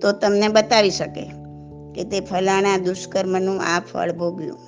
તો 0.00 0.12
તમને 0.12 0.48
બતાવી 0.48 0.90
શકે 0.90 1.30
કે 1.94 2.04
તે 2.04 2.20
ફલાણા 2.20 2.76
દુષ્કર્મનું 2.76 3.62
આ 3.62 3.80
ફળ 3.80 4.12
ભોગ્યું. 4.12 4.58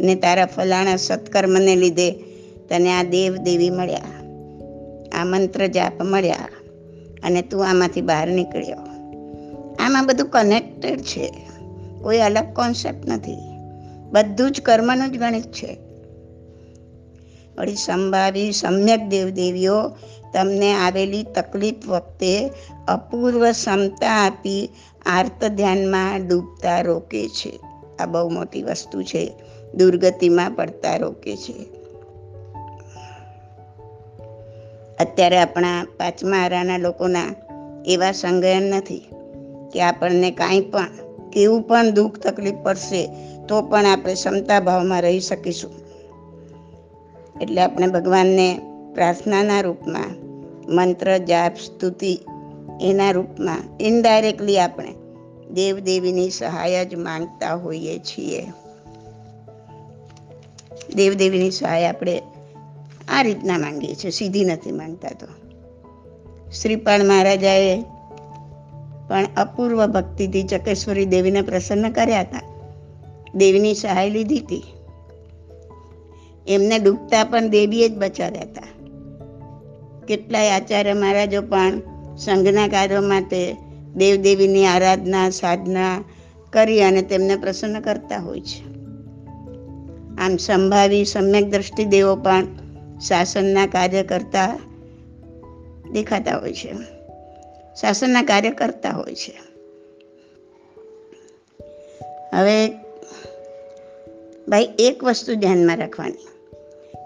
ને 0.00 0.14
તારા 0.14 0.46
ફલાણા 0.46 0.96
સત્કર્મને 0.96 1.76
લીધે 1.76 2.10
તને 2.68 2.92
આ 2.92 3.02
દેવ 3.02 3.36
દેવી 3.36 3.70
મળ્યા. 3.70 4.15
આ 5.12 5.24
મંત્ર 5.24 5.66
જાપ 5.66 6.02
મળ્યા 6.02 6.48
અને 7.22 7.42
તું 7.42 7.66
આમાંથી 7.66 8.00
બહાર 8.00 8.28
નીકળ્યો. 8.28 8.76
આમાં 9.80 10.06
બધું 10.06 10.28
કનેક્ટેડ 10.28 11.00
છે. 11.00 11.32
કોઈ 12.02 12.18
અલગ 12.18 12.54
કોન્સેપ્ટ 12.54 13.08
નથી. 13.08 13.36
બધું 14.12 14.50
જ 14.50 14.60
કર્મનું 14.60 15.12
જ 15.12 15.18
ગણિત 15.18 15.52
છે. 15.52 15.76
વળી 17.58 17.76
સંભાવી 17.76 18.52
સમ્યક 18.52 19.08
દેવદેવીઓ 19.08 19.90
તમને 20.32 20.72
આવેલી 20.72 21.22
તકલીફ 21.22 21.88
વખતે 21.88 22.52
અપૂર્વ 22.88 23.50
ક્ષમતા 23.50 24.26
આપી 24.26 24.70
આર્ત 25.06 25.44
ધ્યાનમાં 25.44 26.26
ડૂબતા 26.26 26.80
રોકે 26.80 27.28
છે. 27.28 27.60
આ 27.98 28.06
બહુ 28.06 28.28
મોટી 28.28 28.62
વસ્તુ 28.62 29.02
છે. 29.02 29.32
દુર્ગતિમાં 29.74 30.50
પડતા 30.50 30.96
રોકે 30.96 31.36
છે. 31.36 31.85
અત્યારે 35.00 35.38
આપણા 35.38 35.86
પાંચમા 35.98 36.36
આરાના 36.36 36.78
લોકોના 36.78 37.34
એવા 37.86 38.12
સંગયન 38.12 38.62
નથી 38.62 39.02
કે 39.72 39.82
આપણને 39.82 40.30
કાંઈ 40.30 40.60
પણ, 40.60 40.88
કેવું 41.32 41.62
પણ 41.62 41.90
દુઃખ 41.90 42.18
તકલીફ 42.18 42.54
પડશે 42.54 43.08
તો 43.48 43.62
પણ 43.62 43.86
આપણે 43.86 44.14
ક્ષમતા 44.14 44.60
ભાવમાં 44.60 45.02
રહી 45.02 45.20
શકીશું. 45.20 45.70
એટલે 47.40 47.60
આપણે 47.60 47.86
ભગવાનને 47.86 48.60
પ્રાર્થનાના 48.94 49.60
રૂપમાં 49.60 50.26
મંત્ર, 50.74 51.18
જાપ, 51.18 51.56
સ્તુતિ 51.56 52.20
એના 52.80 53.10
રૂપમાં 53.10 53.58
ઇનડાયરેક્ટલી 53.80 54.58
આપણે 54.58 54.94
દેવદેવીની 55.50 56.30
સહાય 56.30 56.84
જ 56.84 56.94
માંગતા 56.94 57.54
હોઈએ 57.54 57.98
છીએ. 57.98 58.46
દેવદેવીની 60.94 61.50
સહાય 61.50 61.84
આપણે 61.84 62.22
આ 63.08 63.22
રીતના 63.22 63.58
માંગીએ 63.58 63.94
છીએ, 63.94 64.10
સીધી 64.10 64.44
નથી 64.44 64.72
માંગતા 64.72 65.08
તો. 65.08 65.26
શ્રીપાળ 66.50 67.04
મહારાજાએ 67.04 67.82
પણ 69.08 69.26
અપૂર્વ 69.36 69.86
ભક્તિથી 69.86 70.42
ચકેશ્વરી 70.42 71.04
દેવીને 71.04 71.42
પ્રસન્ન 71.42 71.90
કર્યા 71.90 72.20
હતા. 72.20 72.40
દેવીની 73.34 73.74
સહાય 73.74 74.10
લીધી 74.10 74.38
હતી. 74.38 74.62
એમને 76.48 76.78
ડૂબતા 76.78 77.24
પણ 77.24 77.48
દેવીએ 77.48 77.88
જ 77.88 77.98
બચાવ્યા 77.98 78.42
હતા. 78.42 78.62
કેટલાય 80.08 80.50
આચાર્ય 80.50 80.92
મહારાજો 80.92 81.42
પણ 81.42 81.80
સંઘના 82.16 82.68
કાર્યો 82.68 83.02
માટે 83.02 83.56
દેવદેવીની 83.96 84.66
આરાધના, 84.66 85.30
સાધના 85.30 86.04
કરી 86.52 86.82
અને 86.82 87.02
તેમને 87.02 87.36
પ્રસન્ન 87.36 87.80
કરતા 87.80 88.18
હોય 88.18 88.40
છે. 88.40 88.62
આમ 90.18 90.36
સંભાવી, 90.36 91.04
સમ્યક 91.04 91.50
દ્રષ્ટિ 91.50 91.84
દેવો 91.84 92.16
પણ 92.16 92.46
શાસનના 93.00 93.66
કાર્ય 93.66 94.02
કરતા 94.02 94.58
દેખાતા 95.92 96.38
હોય 96.38 96.52
છે. 96.52 96.74
શાસનના 97.80 98.22
કાર્ય 98.22 98.50
કરતા 98.50 98.90
હોય 98.90 99.14
છે. 99.14 99.40
હવે 102.32 102.68
ભાઈ 104.48 104.68
એક 104.78 105.04
વસ્તુ 105.04 105.34
ધ્યાનમાં 105.34 105.76
રાખવાની 105.76 106.28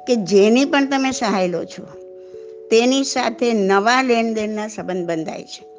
કે 0.07 0.17
જેની 0.17 0.65
પણ 0.65 0.91
તમે 0.91 1.11
સહાય 1.11 1.49
લો 1.49 1.65
છો, 1.65 1.87
તેની 2.71 3.05
સાથે 3.05 3.53
નવા 3.53 4.03
લેણદેણના 4.03 4.69
સંબંધ 4.69 5.09
બંધાય 5.09 5.43
છે. 5.43 5.71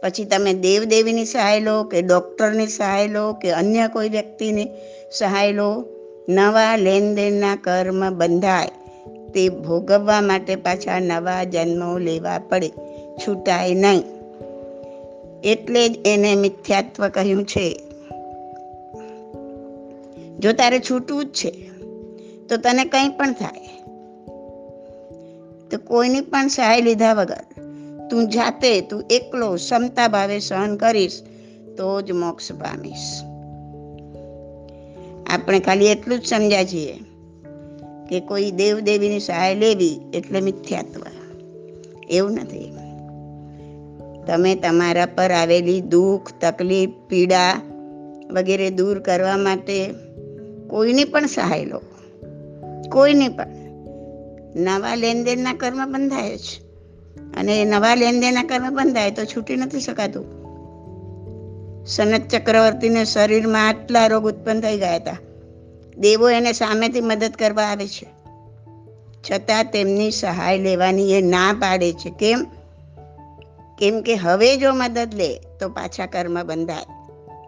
પછી 0.00 0.24
તમે 0.24 0.54
દેવદેવીની 0.54 1.24
સહાય 1.24 1.60
લો 1.60 1.84
કે 1.84 2.02
ડૉક્ટરની 2.02 2.66
સહાય 2.66 3.08
લો 3.08 3.32
કે 3.32 3.50
અન્ય 3.50 3.88
કોઈ 3.88 4.08
વ્યક્તિની 4.08 4.68
સહાય 5.12 5.52
લો, 5.52 5.84
નવા 6.28 6.76
લેણદેણના 6.76 7.56
કર્મ 7.56 8.10
બંધાય. 8.10 8.77
તે 9.34 9.48
ભોગવવા 9.48 10.20
માટે 10.20 10.56
પાછા 10.56 11.00
નવા 11.00 11.44
જન્મો 11.44 11.98
લેવા 11.98 12.38
પડે. 12.38 12.68
છૂટાય 13.16 13.74
નહીં. 13.74 14.02
એટલે 15.44 15.88
જ 15.88 15.98
એને 16.06 16.34
મિથ્યાત્વ 16.34 17.08
કહ્યું 17.08 17.44
છે. 17.44 17.82
જો 20.38 20.52
તારે 20.52 20.80
છૂટવું 20.80 21.24
જ 21.24 21.28
છે, 21.28 21.50
તો 22.48 22.56
તને 22.56 22.84
કંઈ 22.84 23.08
પણ 23.08 23.32
થાય. 23.32 23.68
તો 25.70 25.78
કોઈની 25.86 26.20
પણ 26.20 26.48
સહાય 26.48 26.80
લીધા 26.80 27.12
વગર 27.14 27.44
તું 28.10 28.28
જાતે 28.28 28.80
તું 28.80 29.04
એકલો 29.10 29.54
ક્ષમતા 29.54 30.08
ભાવે 30.08 30.38
સહન 30.38 30.76
કરીશ, 30.76 31.22
તો 31.76 32.00
જ 32.02 32.12
મોક્ષ 32.12 32.52
પામીશ. 32.52 33.22
આપણે 35.30 35.60
ખાલી 35.60 35.86
એટલું 35.86 36.18
જ 36.18 36.26
સમજ્યા 36.26 36.64
છીએ 36.64 36.98
કે 38.08 38.20
કોઈ 38.20 38.50
દેવદેવીની 38.50 39.20
સહાય 39.20 39.54
લેવી 39.54 40.00
એટલે 40.14 40.40
મિથ્યાત્વ. 40.40 41.00
એવું 42.10 42.32
નથી. 42.32 42.72
તમે 44.26 44.54
તમારા 44.54 45.06
પર 45.06 45.30
આવેલી 45.30 45.80
દુઃખ, 45.80 46.32
તકલીફ, 46.40 46.90
પીડા 47.08 47.62
વગેરે 48.30 48.70
દૂર 48.70 48.98
કરવા 48.98 49.36
માટે 49.36 49.94
કોઈની 50.68 51.04
પણ 51.04 51.26
સહાય 51.26 51.64
લો. 51.64 51.80
કોઈની 52.92 53.28
પણ. 53.28 53.46
નવા 54.56 54.94
લેનદેનના 54.94 55.54
કર્મ 55.54 55.92
બંધાય 55.92 56.38
છે 56.38 56.68
અને 57.36 57.64
નવા 57.64 57.94
લેનદેનના 57.94 58.42
કર્મ 58.42 58.74
બંધાય 58.74 59.10
તો 59.10 59.24
છૂટી 59.24 59.56
નથી 59.56 59.80
શકાતું. 59.80 60.38
સનત 61.86 62.28
ચક્રવર્તીને 62.28 63.04
શરીરમાં 63.04 63.68
આટલા 63.68 64.06
રોગ 64.06 64.24
ઉત્પન્ન 64.24 64.60
થઈ 64.60 64.78
ગયા 64.78 64.94
હતા. 64.94 65.16
દેવો 65.98 66.30
એને 66.30 66.52
સામેથી 66.52 67.00
મદદ 67.00 67.32
કરવા 67.38 67.62
આવે 67.62 67.88
છે. 67.88 68.06
છતાં 69.30 69.64
તેમની 69.64 70.10
સહાય 70.10 70.58
લેવાની 70.58 71.12
એ 71.12 71.20
ના 71.20 71.52
પાડે 71.52 71.92
છે. 71.92 72.10
કેમ? 72.10 72.46
કેમ 73.78 74.00
કે 74.00 74.14
હવે 74.14 74.56
જો 74.56 74.74
મદદ 74.74 75.14
લે, 75.14 75.40
તો 75.60 75.68
પાછા 75.68 76.06
કર્મ 76.06 76.42
બંધાય. 76.42 76.84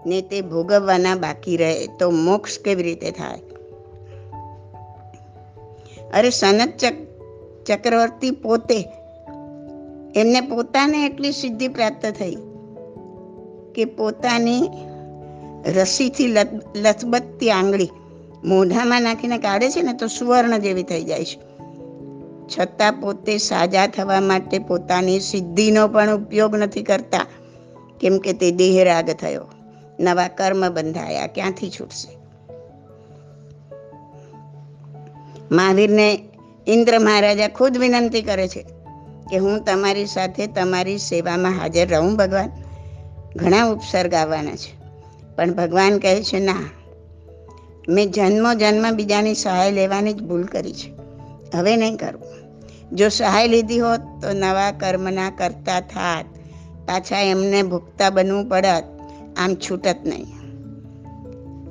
ને 0.06 0.22
તે 0.22 0.40
ભોગવવાના 0.40 1.14
બાકી 1.14 1.56
રહે, 1.56 1.86
તો 1.86 2.10
મોક્ષ 2.10 2.58
કેવી 2.58 2.82
રીતે 2.82 3.10
થાય? 3.10 3.38
અરે 6.14 6.30
સનત 6.30 6.72
ચક્રવર્તી 7.66 8.30
પોતે, 8.30 8.80
એમને 10.16 10.40
પોતાને 10.40 11.06
એટલી 11.06 11.32
સિદ્ધિ 11.32 11.68
પ્રાપ્ત 11.68 12.06
થઈ 12.06 12.36
કે 13.74 13.84
પોતાની 13.84 14.68
રસીથી 15.66 16.26
લથબત્તી 16.76 17.50
આંગળી 17.50 17.90
મોઢામાં 18.44 19.02
નાખીને 19.02 19.38
કાઢે 19.38 19.70
છે 19.70 19.82
ને 19.82 19.92
તો 19.92 20.06
સુવર્ણ 20.06 20.58
જેવી 20.58 20.82
થઈ 20.82 21.04
જાય 21.04 21.24
છે. 21.24 21.50
છતાં 22.58 22.92
પોતે 22.92 23.38
સાજા 23.38 23.86
થવા 23.86 24.20
માટે 24.20 24.58
પોતાની 24.58 25.20
સિદ્ધિનો 25.20 25.88
પણ 25.88 26.10
ઉપયોગ 26.10 26.56
નથી 26.56 26.82
કરતા. 26.82 27.26
કેમ 28.00 28.18
કે 28.18 28.32
તે 28.32 28.50
દેહરાગ 28.50 29.10
થયો. 29.10 29.46
નવા 30.00 30.28
કર્મ 30.28 30.68
બંધાયા. 30.68 31.26
ક્યાંથી 31.26 31.70
છૂટશે? 31.70 32.18
મહાવીરને 35.52 36.18
ઇન્દ્ર 36.66 36.98
મહારાજા 36.98 37.48
ખુદ 37.48 37.76
વિનંતી 37.76 38.22
કરે 38.22 38.48
છે 38.48 38.66
કે 39.30 39.36
હું 39.36 39.64
તમારી 39.64 40.06
સાથે 40.06 40.46
તમારી 40.46 40.98
સેવામાં 40.98 41.52
હાજર 41.52 41.88
રહું 41.88 42.16
ભગવાન. 42.16 42.50
ઘણા 43.36 43.64
ઉપસર્ગ 43.64 44.14
આવવાના 44.14 44.50
છે. 44.50 44.80
પણ 45.36 45.52
ભગવાન 45.54 45.98
કહે 45.98 46.22
છે, 46.22 46.38
ના 46.38 46.54
મેં 47.88 48.10
જન્મો 48.10 48.54
જન્મ 48.54 48.90
બીજાની 48.90 49.34
સહાય 49.34 49.70
લેવાની 49.70 50.12
જ 50.12 50.22
ભૂલ 50.22 50.44
કરી 50.44 50.72
છે. 50.72 50.92
હવે 51.56 51.76
નહીં 51.76 51.96
કરું. 51.96 52.22
જો 52.96 53.08
સહાય 53.08 53.48
લીધી 53.48 53.78
હોત 53.78 54.00
તો 54.00 54.32
નવા 54.32 54.70
કર્મના 54.70 55.30
કરતા 55.30 55.80
થાત. 55.80 56.24
પાછા 56.88 57.18
એમને 57.18 57.62
ભૂખતા 57.62 58.10
બનવું 58.10 58.48
પડત. 58.48 58.84
આમ 59.36 59.54
છૂટત 59.54 59.96
નહીં. 60.06 60.26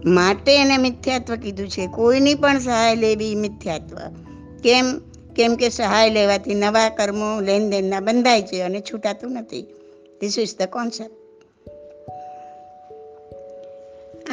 માટે 0.05 0.61
એને 0.61 0.77
મિથ્યાત્વ 0.77 1.35
કીધું 1.35 1.69
છે. 1.69 1.87
કોઈની 1.87 2.35
પણ 2.35 2.59
સહાય 2.59 2.95
લેવી 2.95 3.35
મિથ્યાત્વ. 3.35 3.95
કેમ? 4.63 4.99
કેમ 5.35 5.55
કે 5.55 5.69
સહાય 5.69 6.09
લેવાથી 6.09 6.55
નવા 6.55 6.89
કર્મો 6.89 7.41
લેનદેનના 7.41 7.99
બંધાય 7.99 8.41
છે 8.41 8.61
અને 8.61 8.81
છૂટાતું 8.81 9.31
નથી. 9.31 9.61
ધીસ 10.21 10.39
ઇઝ 10.39 10.57
ધ 10.57 10.61
કોન્સેપ્ટ 10.61 11.18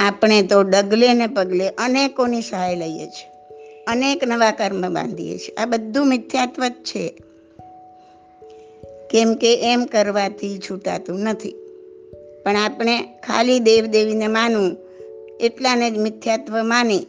આપણે 0.07 0.43
તો 0.43 0.63
ડગલે 0.63 1.15
ને 1.15 1.27
પગલે 1.27 1.69
અનેકોની 1.69 2.43
સહાય 2.43 2.77
લઈએ 2.77 3.07
છીએ. 3.07 3.55
અનેક 3.87 4.25
નવા 4.27 4.51
કર્મ 4.51 4.95
બાંધીએ 4.95 5.39
છીએ. 5.39 5.55
આ 5.55 5.67
બધું 5.67 6.09
મિથ્યાત્વ 6.09 6.69
જ 6.69 6.73
છે. 6.73 7.15
કેમ 9.11 9.35
કે 9.35 9.73
એમ 9.73 9.85
કરવાથી 9.85 10.59
છૂટાતું 10.59 11.21
નથી. 11.21 11.55
પણ 12.45 12.57
આપણે 12.57 12.99
ખાલી 13.27 13.59
દેવદેવીને 13.59 14.27
માનવું, 14.27 14.77
એટલાને 15.41 15.91
જ 15.91 15.99
મિથ્યાત્વ 15.99 16.65
માની, 16.65 17.07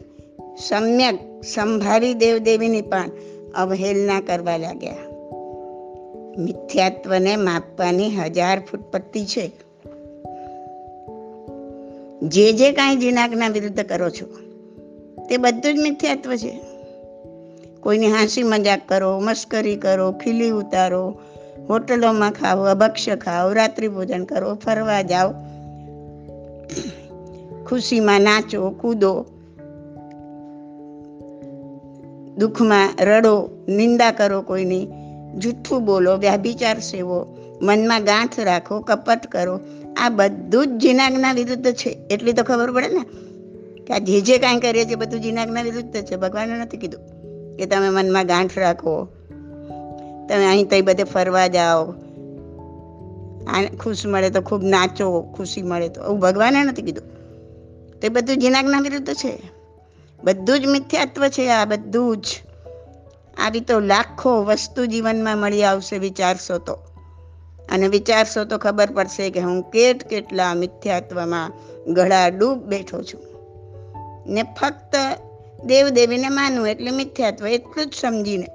સમ્યક 0.68 1.42
સંભારી 1.44 2.14
દેવદેવીની 2.14 2.80
પણ 2.80 3.10
અવહેલના 3.54 4.20
કરવા 4.20 4.56
લાગ્યા. 4.56 4.96
મિથ્યાત્વને 6.38 7.36
માપવાની 7.36 8.10
હજાર 8.10 8.60
ફૂટ 8.60 8.80
પટ્ટી 8.80 9.24
છે. 9.24 9.67
જે 12.22 12.52
જે 12.52 12.72
કાંઈ 12.72 12.96
જીનાગના 12.96 13.48
વિરુદ્ધ 13.48 13.80
કરો 13.80 14.10
છો, 14.10 14.26
તે 15.26 15.36
બધું 15.36 15.74
જ 15.74 15.78
મિથ્યાત્વ 15.78 16.36
છે. 16.36 16.60
કોઈની 17.80 18.06
હાંસી 18.06 18.42
મજાક 18.42 18.80
કરો 18.88 19.20
મસ્કરી 19.20 19.76
કરો, 19.76 20.12
ખીલી 20.12 20.50
ઉતારો, 20.50 21.20
હોટલોમાં 21.68 22.30
ખાઓ 22.30 22.62
અભક્ષ્ય 22.62 23.16
ખાઓ, 23.16 23.52
રાત્રિ 23.52 23.88
ભોજન 23.88 24.24
કરો, 24.24 24.54
ફરવા 24.54 25.02
જાઓ, 25.02 25.32
ખુશીમાં 27.66 28.20
નાચો, 28.20 28.70
કૂદો, 28.70 29.24
દુઃખમાં 32.36 32.88
રડો, 33.00 33.50
નિંદા 33.68 34.10
કરો 34.10 34.42
કોઈની 34.42 34.88
જૂઠું 35.36 35.84
બોલો, 35.84 36.16
વ્યાભિચાર 36.16 36.78
સેવો, 36.78 37.36
મનમાં 37.62 38.04
ગાંઠ 38.04 38.40
રાખો, 38.40 38.80
કપટ 38.80 39.26
કરો 39.26 39.60
આ 39.98 40.08
બધું 40.08 40.66
જ 40.66 40.80
જીનાગના 40.80 41.32
વિરુદ્ધ 41.32 41.72
છે. 41.72 41.88
એટલી 41.88 42.32
તો 42.32 42.42
ખબર 42.42 42.72
પડે 42.72 42.88
ને 42.88 43.00
કે 43.84 43.94
આ 43.94 43.98
જે 43.98 44.20
જે 44.20 44.38
કાંઈ 44.38 44.60
કરીએ 44.60 44.84
છીએ 44.84 44.94
બધું 44.94 45.20
જીનાગના 45.20 45.62
વિરુદ્ધ 45.62 46.02
છે. 46.02 46.16
ભગવાને 46.16 46.58
નથી 46.58 46.76
કીધું 46.76 47.00
કે 47.56 47.66
તમે 47.66 47.88
મનમાં 47.88 48.26
ગાંઠ 48.26 48.58
રાખો. 48.58 49.08
તમે 50.28 50.46
અહીં 50.46 50.68
તઈ 50.68 50.80
બધે 50.80 51.04
ફરવા 51.04 51.46
જાઓ. 51.46 51.94
આ 53.48 53.64
ખુશ 53.80 54.06
મળે 54.06 54.30
તો 54.30 54.40
ખૂબ 54.40 54.62
નાચો, 54.62 55.34
ખુશી 55.36 55.62
મળે 55.62 55.88
તો. 55.88 56.02
આવું 56.02 56.20
ભગવાને 56.20 56.64
નથી 56.64 56.82
કીધું. 56.82 57.18
તે 58.00 58.08
બધું 58.08 58.36
જીનાગના 58.36 58.80
વિરુદ્ધ 58.80 59.14
છે. 59.14 59.50
બધું 60.24 60.60
જ 60.60 60.66
મિથ્યાત્વ 60.66 61.28
છે 61.28 61.48
આ 61.48 61.64
બધું 61.64 62.16
જ. 62.16 62.24
આવી 63.36 63.60
તો 63.60 63.80
લાખો 63.80 64.44
વસ્તુ 64.44 64.86
જીવનમાં 64.86 65.38
મળી 65.38 65.62
આવશે 65.62 65.98
વિચારશો 65.98 66.58
તો. 66.58 66.78
અને 67.72 67.88
વિચારશો 67.88 68.44
તો 68.44 68.58
ખબર 68.58 68.90
પડશે 68.90 69.30
કે 69.30 69.40
હું 69.40 69.70
કેટ 69.70 70.02
કેટલા 70.02 70.54
મિથ્યાત્વમાં 70.54 71.52
ગળા 71.94 72.28
ડૂબ 72.28 72.58
બેઠો 72.58 73.02
છું. 73.02 73.20
ને 74.26 74.42
ફક્ત 74.42 74.96
દેવદેવીને 75.64 76.28
માનવું 76.28 76.68
એટલે 76.68 76.90
મિથ્યાત્વ 76.90 77.46
એટલું 77.46 77.86
જ 77.86 77.94
સમજીને 78.00 78.46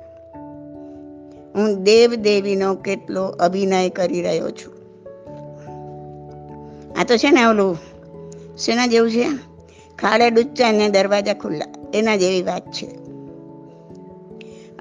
હું 1.55 1.83
દેવદેવીનો 1.83 2.75
કેટલો 2.75 3.25
અભિનય 3.25 3.89
કરી 3.89 4.21
રહ્યો 4.21 4.51
છું. 4.51 4.73
આ 6.99 7.03
તો 7.03 7.17
છે 7.17 7.31
ને 7.31 7.45
ઓલું 7.45 7.77
શેના 8.57 8.87
જેવું 8.87 9.11
છે? 9.11 9.25
ખાડે 9.99 10.29
ડૂચા 10.29 10.71
ને 10.71 10.89
દરવાજા 10.89 11.33
ખુલ્લા. 11.33 11.65
એના 11.93 12.15
જેવી 12.15 12.41
વાત 12.41 12.71
છે. 12.71 12.87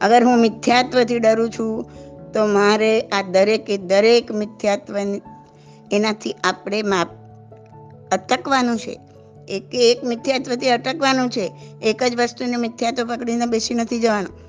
અગર 0.02 0.24
હું 0.24 0.38
મિથ્યાત્વથી 0.38 1.18
ડરું 1.18 1.50
છું 1.50 1.90
તો 2.34 2.46
મારે 2.46 3.00
આ 3.00 3.22
દરેકે 3.22 3.76
દરેક 3.76 4.32
મિથ્યાત્વ 4.32 4.98
એનાથી 5.92 6.32
આપણે 6.44 6.82
માપ 6.82 7.08
અટકવાનું 8.12 8.78
છે. 8.78 9.00
એક 9.48 9.74
એક 9.74 10.04
મિથ્યાત્વથી 10.04 10.70
અટકવાનું 10.70 11.30
છે. 11.30 11.52
એક 11.82 12.02
જ 12.02 12.16
વસ્તુને 12.16 12.56
મિથ્યાત્વ 12.56 13.06
પકડીને 13.06 13.46
બેસી 13.46 13.74
નથી 13.74 14.00
જવાનું. 14.00 14.42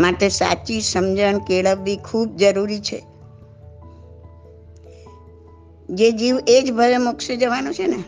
માટે 0.00 0.28
સાચી 0.28 0.80
સમજણ 0.80 1.38
કેળવવી 1.38 1.96
ખૂબ 1.96 2.36
જરૂરી 2.36 2.80
છે. 2.80 3.02
જે 5.90 6.12
જીવ 6.12 6.38
એ 6.48 6.62
જ 6.62 6.72
ભલે 6.72 6.98
મોક્ષે 6.98 7.36
જવાનું 7.36 7.74
છે 7.74 7.86
ને, 7.86 8.00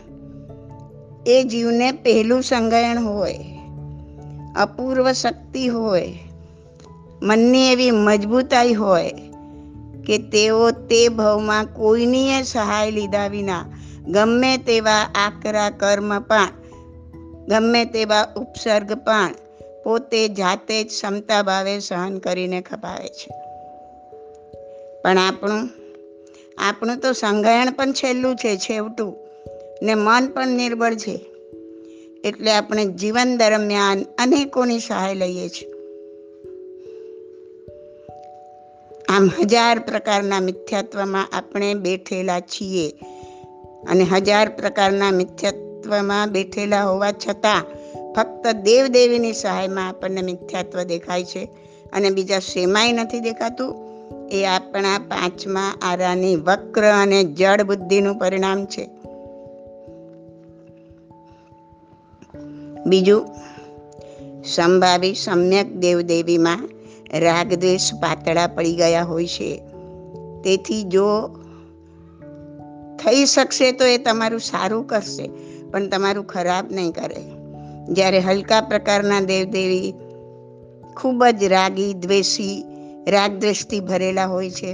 એ 1.31 1.43
જીવને 1.43 1.91
પહેલું 1.91 2.41
સંગાયણ 2.43 3.03
હોય. 3.03 3.56
અપૂર્વ 4.57 5.11
શક્તિ 5.11 5.67
હોય, 5.67 6.17
મનની 7.21 7.71
એવી 7.71 7.91
મજબૂતાઈ 7.91 8.73
હોય 8.73 9.13
કે 10.05 10.17
તેઓ 10.17 10.71
તે 10.71 11.09
ભવમાં 11.09 11.65
કોઈનીએ 11.65 12.41
સહાય 12.41 12.91
લીધા 12.91 13.27
વિના 13.27 13.65
ગમે 14.07 14.57
તેવા 14.57 15.09
આકરા 15.15 15.69
કર્મ 15.69 16.19
પણ, 16.19 16.47
ગમે 17.47 17.85
તેવા 17.85 18.33
ઉપસર્ગ 18.35 18.93
પણ 18.93 19.33
પોતે 19.83 20.27
જાતે 20.27 20.83
જ 20.83 20.87
ક્ષમતા 20.87 21.43
ભાવે 21.43 21.79
સહન 21.79 22.17
કરીને 22.17 22.61
ખપાવે 22.61 23.07
છે. 23.07 23.31
પણ 25.01 25.17
આપણું 25.17 25.69
આપણું 26.57 26.97
તો 26.97 27.13
સંગાયણ 27.13 27.71
પણ 27.71 27.91
છેલ્લું 27.91 28.35
છે, 28.35 28.57
છેવટું. 28.57 29.17
ને 29.81 29.95
મન 29.95 30.27
પણ 30.27 30.47
નિર્બળ 30.47 30.95
છે. 30.95 31.25
એટલે 32.23 32.51
આપણે 32.51 32.85
જીવન 32.85 33.37
દરમિયાન 33.37 34.03
અનેકોની 34.03 34.79
સહાય 34.79 35.15
લઈએ 35.15 35.49
છીએ. 35.49 35.69
આમ 39.09 39.29
હજાર 39.39 39.79
પ્રકારના 39.79 40.39
મિથ્યાત્વમાં 40.39 41.27
આપણે 41.33 41.73
બેઠેલા 41.73 42.39
છીએ 42.39 42.91
અને 43.89 44.03
હજાર 44.03 44.49
પ્રકારના 44.49 45.11
મિથ્યાત્વમાં 45.11 46.31
બેઠેલા 46.31 46.83
હોવા 46.83 47.11
છતાં 47.11 47.63
ફક્ત 48.13 48.51
દેવદેવીની 48.51 49.33
સહાયમાં 49.33 49.87
આપણને 49.87 50.21
મિથ્યાત્વ 50.21 50.83
દેખાય 50.83 51.23
છે 51.23 51.49
અને 51.93 52.09
બીજા 52.09 52.39
સેમાય 52.39 52.91
નથી 52.91 53.19
દેખાતું. 53.19 53.87
એ 54.31 54.45
આપણા 54.45 54.99
પાંચમા 54.99 55.73
આરાની 55.81 56.35
વક્ર 56.35 56.83
અને 56.83 57.23
જળ 57.23 57.63
બુદ્ધિનું 57.63 58.19
પરિણામ 58.19 58.65
છે. 58.65 58.89
બીજું 62.87 63.27
સંભાવી 64.43 65.13
સમ્યક 65.13 65.75
દેવદેવીમાં 65.75 66.69
રાગ 67.19 67.53
દ્વેષ 67.53 67.93
પાતળા 67.93 68.47
પડી 68.47 68.75
ગયા 68.75 69.03
હોય 69.03 69.27
છે. 69.27 69.61
તેથી 70.43 70.83
જો 70.83 71.27
થઈ 73.05 73.25
શકશે 73.25 73.71
તો 73.71 73.85
એ 73.85 73.97
તમારું 73.97 74.39
સારું 74.39 74.87
કરશે, 74.87 75.29
પણ 75.71 75.87
તમારું 75.87 76.27
ખરાબ 76.27 76.71
નહીં 76.71 76.91
કરે. 76.91 77.21
જ્યારે 77.93 78.19
હલકા 78.19 78.61
પ્રકારના 78.61 79.21
દેવદેવી 79.21 79.93
ખૂબ 80.97 81.25
જ 81.25 81.43
રાગી, 81.43 81.93
દ્વેષી 81.93 82.63
રાગ 83.07 83.39
દ્વેષથી 83.39 83.79
ભરેલા 83.79 84.25
હોય 84.25 84.49
છે. 84.49 84.73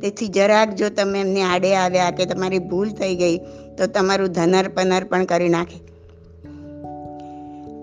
તેથી 0.00 0.28
જરાક 0.28 0.74
જો 0.74 0.88
તમે 0.88 1.20
એમને 1.20 1.42
આડે 1.42 1.74
આવ્યા 1.76 2.10
કે 2.10 2.24
તમારી 2.24 2.58
ભૂલ 2.58 2.90
થઈ 2.90 3.14
ગઈ, 3.16 3.38
તો 3.78 3.86
તમારું 3.86 4.28
ધનર 4.28 4.68
પણ 4.68 5.24
કરી 5.24 5.48
નાખે. 5.48 5.87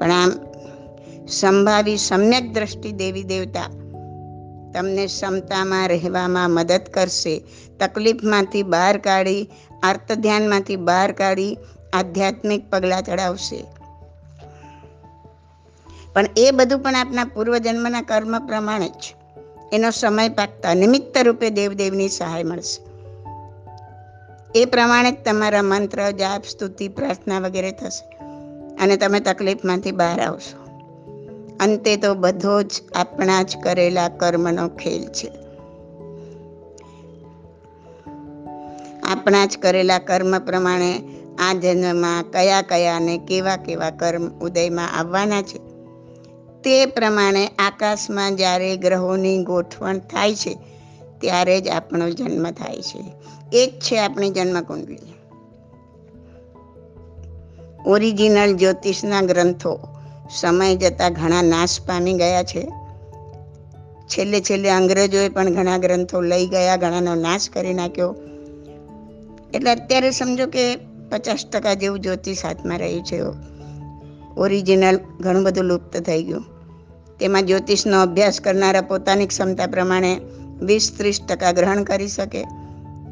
પણ 0.06 0.12
આમ 0.12 0.32
સંભાવી 1.28 1.98
સમ્યક 1.98 2.54
દ્રષ્ટિ 2.54 2.91
દેવી 2.91 3.24
દેવતા 3.24 3.62
તમને 4.74 5.06
ક્ષમતામાં 5.06 5.88
રહેવામાં 5.88 6.52
મદદ 6.52 6.82
કરશે. 6.94 7.44
તકલીફમાંથી 7.80 8.63
બહાર 8.63 8.98
કાઢી 8.98 9.50
આર્ત 9.84 10.12
ધ્યાનમાંથી 10.12 10.76
બહાર 10.76 11.12
કાઢી 11.12 11.58
આધ્યાત્મિક 11.94 12.70
પગલાં 12.70 13.04
ચડાવશે. 13.04 13.65
પણ 16.13 16.26
એ 16.38 16.52
બધું 16.52 16.80
પણ 16.80 16.96
આપના 16.96 17.26
પૂર્વજન્મના 17.26 18.02
કર્મ 18.02 18.48
પ્રમાણે 18.48 18.89
જ. 18.89 19.15
એનો 19.74 19.89
સમય 19.89 20.30
પાકતા 20.30 20.74
નિમિત્ત 20.74 21.18
રૂપે 21.18 21.50
દેવદેવની 21.50 22.10
સહાય 22.10 22.44
મળશે. 22.44 22.86
એ 24.60 24.65
પ્રમાણે 24.65 25.12
જ 25.12 25.15
તમારા 25.26 25.62
મંત્ર, 25.62 26.12
જાપ, 26.12 26.44
સ્તુતિ, 26.44 26.88
પ્રાર્થના 26.88 27.39
વગેરે 27.39 27.72
થશે. 27.72 28.14
અને 28.81 28.97
તમે 28.97 29.19
તકલીફમાંથી 29.19 29.91
બહાર 29.91 30.21
આવશો. 30.21 30.65
અંતે 31.59 31.97
તો 31.97 32.13
બધો 32.13 32.61
જ 32.61 32.71
આપણા 32.95 33.43
જ 33.43 33.57
કરેલા 33.63 34.07
કર્મનો 34.07 34.67
ખેલ 34.67 35.05
છે. 35.05 35.31
આપણા 39.03 39.45
જ 39.45 39.57
કરેલા 39.57 39.99
કર્મ 39.99 40.39
પ્રમાણે 40.39 41.03
આ 41.39 41.53
જન્મમાં 41.53 42.23
કયા 42.23 42.61
કયા 42.61 42.95
અને 42.95 43.17
કેવા 43.17 43.55
કેવા 43.55 43.89
કર્મ 43.89 44.27
ઉદયમાં 44.27 44.99
આવવાના 44.99 45.41
છે? 45.41 45.57
તે 46.63 46.85
પ્રમાણે 46.85 47.47
આકાશમાં 47.47 48.35
જ્યારે 48.35 48.77
ગ્રહોની 48.77 49.43
ગોઠવણ 49.43 49.97
થાય 49.97 50.35
છે, 50.35 50.57
ત્યારે 51.19 51.61
જ 51.61 51.67
આપણો 51.67 52.09
જન્મ 52.09 52.51
થાય 52.51 52.81
છે. 52.81 53.13
એ 53.53 53.67
જ 53.67 53.69
છે 53.69 53.99
આપણી 53.99 54.29
જન્મ 54.29 54.61
કુંડળી 54.61 55.14
ઓરિજિનલ 57.86 58.56
જ્યોતિષના 58.56 59.21
ગ્રંથો. 59.21 59.80
સમય 60.39 60.76
જતાં 60.76 61.13
ઘણા 61.13 61.41
નાશ 61.41 61.82
પામી 61.82 62.13
ગયા 62.13 62.43
છે. 62.43 62.67
છેલ્લે 64.08 64.41
છેલ્લે 64.41 64.69
અંગ્રેજોએ 64.69 65.30
પણ 65.30 65.54
ઘણા 65.54 65.78
ગ્રંથો 65.78 66.21
લઈ 66.21 66.48
ગયા, 66.48 66.76
ઘણાનો 66.76 67.15
નાશ 67.15 67.50
કરી 67.50 67.74
નાખ્યો. 67.74 68.15
એટલે 69.54 69.71
અત્યારે 69.71 70.12
સમજો 70.12 70.48
કે 70.48 70.76
પચાસ 71.12 71.45
ટકા 71.45 71.74
જેવું 71.74 72.00
જ્યોતિષ 72.00 72.45
હાથમાં 72.45 72.80
રહ્યું 72.80 73.04
છે. 73.04 73.21
ઓરિજિનલ 74.38 75.00
ઘણું 75.19 75.43
બધું 75.43 75.63
લુપ્ત 75.63 75.98
થઈ 75.98 76.24
ગયું. 76.24 76.45
તેમાં 77.19 77.45
જ્યોતિષનો 77.45 78.02
અભ્યાસ 78.02 78.41
કરનારા 78.41 78.82
પોતાની 78.82 79.28
ક્ષમતા 79.28 79.67
પ્રમાણે 79.67 80.21
વીસ 80.62 80.91
ત્રીસ 80.98 81.19
ટકા 81.30 81.52
ગ્રહણ 81.52 81.84
કરી 81.84 82.08
શકે. 82.08 82.45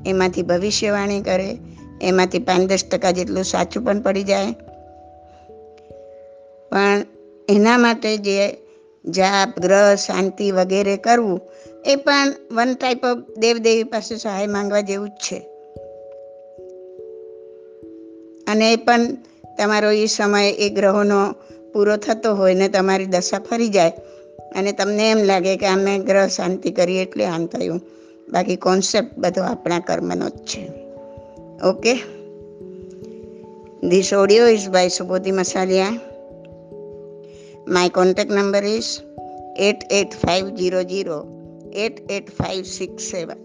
એમાંથી 0.05 0.41
ભવિષ્યવાણી 0.41 1.21
કરે. 1.21 1.57
એમાંથી 2.01 2.39
પાંચ 2.39 2.69
દસ 2.69 2.83
ટકા 2.91 3.11
જેટલું 3.11 3.43
સાચું 3.43 3.85
પણ 3.85 4.01
પડી 4.01 4.23
જાય. 4.23 4.51
પણ 6.69 7.05
એના 7.49 7.77
માટે 7.77 8.17
જે 8.17 8.57
જાપ, 9.05 9.59
ગ્રહ, 9.59 9.95
શાંતિ 9.95 10.51
વગેરે 10.51 10.97
કરવું, 10.97 11.41
એ 11.85 11.95
પણ 11.95 12.33
વન 12.51 12.73
ટાઈપ 12.73 13.03
ઓફ 13.03 13.37
દેવદેવી 13.37 13.83
પાસે 13.83 14.17
સહાય 14.17 14.47
માંગવા 14.47 14.81
જેવું 14.81 15.09
જ 15.09 15.11
છે. 15.11 15.37
અને 18.47 18.73
એ 18.73 18.75
પણ 18.75 19.05
તમારો 19.57 19.91
એ 19.91 20.05
સમય 20.05 20.49
એ 20.49 20.69
ગ્રહોનો 20.69 21.35
પૂરો 21.73 21.97
થતો 21.97 22.35
હોય 22.35 22.53
ને 22.53 22.69
તમારી 22.69 23.05
દશા 23.05 23.39
ફરી 23.39 23.69
જાય. 23.69 23.91
અને 24.55 24.71
તમને 24.71 25.11
એમ 25.11 25.17
લાગે 25.17 25.55
કે 25.55 25.67
અમે 25.67 25.99
ગ્રહ 25.99 26.27
શાંતિ 26.27 26.71
કરી 26.71 27.01
એટલે 27.01 27.25
આમ 27.25 27.45
થયું. 27.45 27.81
બાકી 28.29 28.55
કોન્સેપ્ટ 28.55 29.17
બધો 29.17 29.43
આપણા 29.43 29.79
કર્મનો 29.79 30.29
જ 30.29 30.31
છે. 30.31 30.82
Okay. 31.61 32.03
This 33.83 34.11
audio 34.11 34.45
is 34.45 34.69
by 34.69 34.87
Subodhi 34.87 35.29
Masalia. 35.29 36.01
My 37.67 37.89
contact 37.89 38.31
number 38.31 38.57
is 38.57 39.03
88500 39.57 40.89
88567. 41.73 43.42